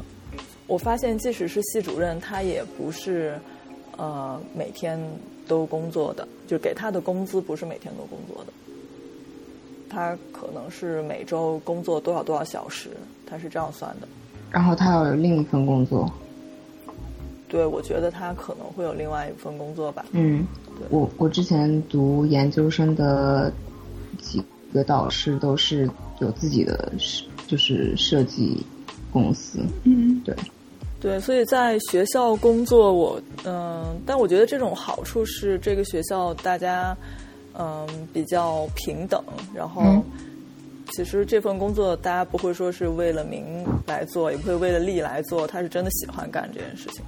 [0.66, 3.38] 我发现即使是系主任，他也不是
[3.96, 5.00] 呃每天
[5.46, 8.52] 都工作的，就给他的工资不是每天都工作的，
[9.88, 12.90] 他可能是每周工作多少多少小时，
[13.24, 14.08] 他是这样算的。
[14.50, 16.10] 然后他要有另一份工作。
[17.48, 20.04] 对，我觉得他可能会有另外一份工作吧。
[20.10, 20.44] 嗯，
[20.90, 23.52] 我我之前读研究生的
[24.20, 25.88] 几个导师都是
[26.20, 26.92] 有自己的，
[27.46, 28.64] 就是设计
[29.12, 29.60] 公司。
[29.84, 30.34] 嗯，对，
[31.00, 36.96] 对，所以在学校工作，我嗯，但我觉得这种好处是这个学校大家
[37.58, 39.22] 嗯比较平等，
[39.54, 40.02] 然后嗯
[40.94, 47.04] 其实这份工作大家不会说是为了名来做，也不会为了利来做，他是真的喜欢干这件事情。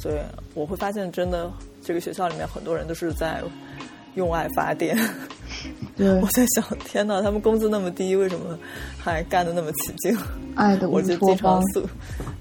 [0.00, 0.14] 所以
[0.54, 1.50] 我会发现，真的
[1.82, 3.42] 这个学校里面很多人都是在
[4.14, 4.96] 用爱发电。
[5.96, 8.56] 对 我，在想，天哪，他们工资那么低，为什么
[8.96, 10.16] 还干得那么起劲？
[10.54, 11.36] 爱的乌我就托邦。
[11.36, 11.88] 经常肃，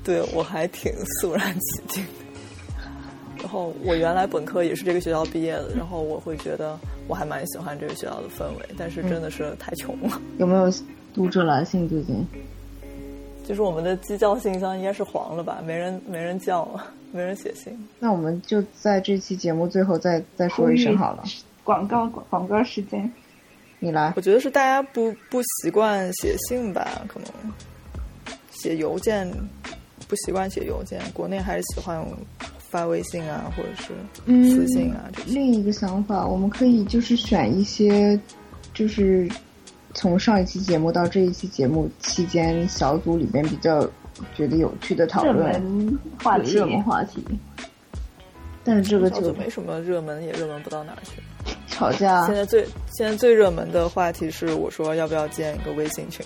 [0.03, 2.05] 对我还挺肃然起敬。
[3.41, 6.78] 然后我原来本科也是这个学校毕业的，然后我会觉得
[7.08, 10.22] 我还蛮喜欢这个学校的氛围，但是真的是太穷了。
[10.38, 10.72] 有没有
[11.14, 11.89] 读者来信？
[11.89, 12.24] 最近
[13.47, 17.78] 就是我们的鸡叫信箱应该是黄了吧，没人没人叫了，没人写信。
[17.99, 21.24] 那我们就在这期节目最后再再说一声好了。
[21.64, 23.12] 广告广广告时间，
[23.80, 27.30] 你来我，觉得是大家不不习惯写信吧，可能
[28.51, 29.30] 写邮件
[30.08, 32.01] 不习惯写邮件，国内还是喜欢
[32.70, 33.93] 发微信啊，或者是
[34.49, 35.22] 私信啊这。
[35.26, 38.18] 另一个想法，我们可以就是选一些，
[38.74, 39.30] 就是
[39.93, 43.89] 从上一期节目到这一期节目期间，小组里面比较
[44.36, 47.24] 觉得有趣的讨热论门话题，热门话题。
[48.63, 51.22] 但是这个就没什么热门，也热门不到哪儿去。
[51.68, 56.26] 吵架现，在最现在最热门的话题是，我说要不要建一个微信群，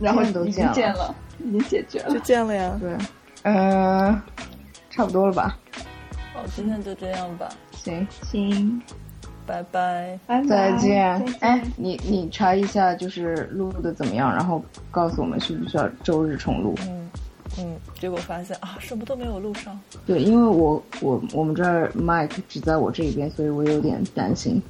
[0.00, 2.20] 然后你都已经建了，已经解决了就了。
[2.20, 2.78] 建了呀。
[2.80, 2.96] 对，
[3.42, 4.22] 呃，
[4.90, 5.58] 差不多了吧？
[6.34, 8.80] 好，今天就这样吧，行，行，
[9.50, 10.18] 拜拜。
[10.28, 11.36] 拜拜，再见。
[11.40, 16.76] 哎，你你查一下，就是录的怎么样，然后告诉我们需不需要周日重录。
[16.86, 17.10] 嗯
[17.58, 19.78] 嗯，结果发现啊，什么都没有录上。
[20.06, 24.62] 对，因为我我我们这儿麦克只在我这一边，所以我有点担心，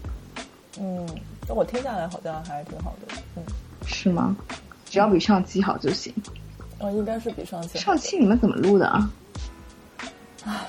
[0.80, 1.06] 嗯，
[1.46, 3.14] 但我听下来好像还挺好的。
[3.36, 3.42] 嗯，
[3.84, 4.34] 是吗？
[4.86, 6.10] 只要比上期好就行。
[6.78, 9.10] 哦，应该是比上期上期你们怎么录的啊？
[10.46, 10.66] 唉，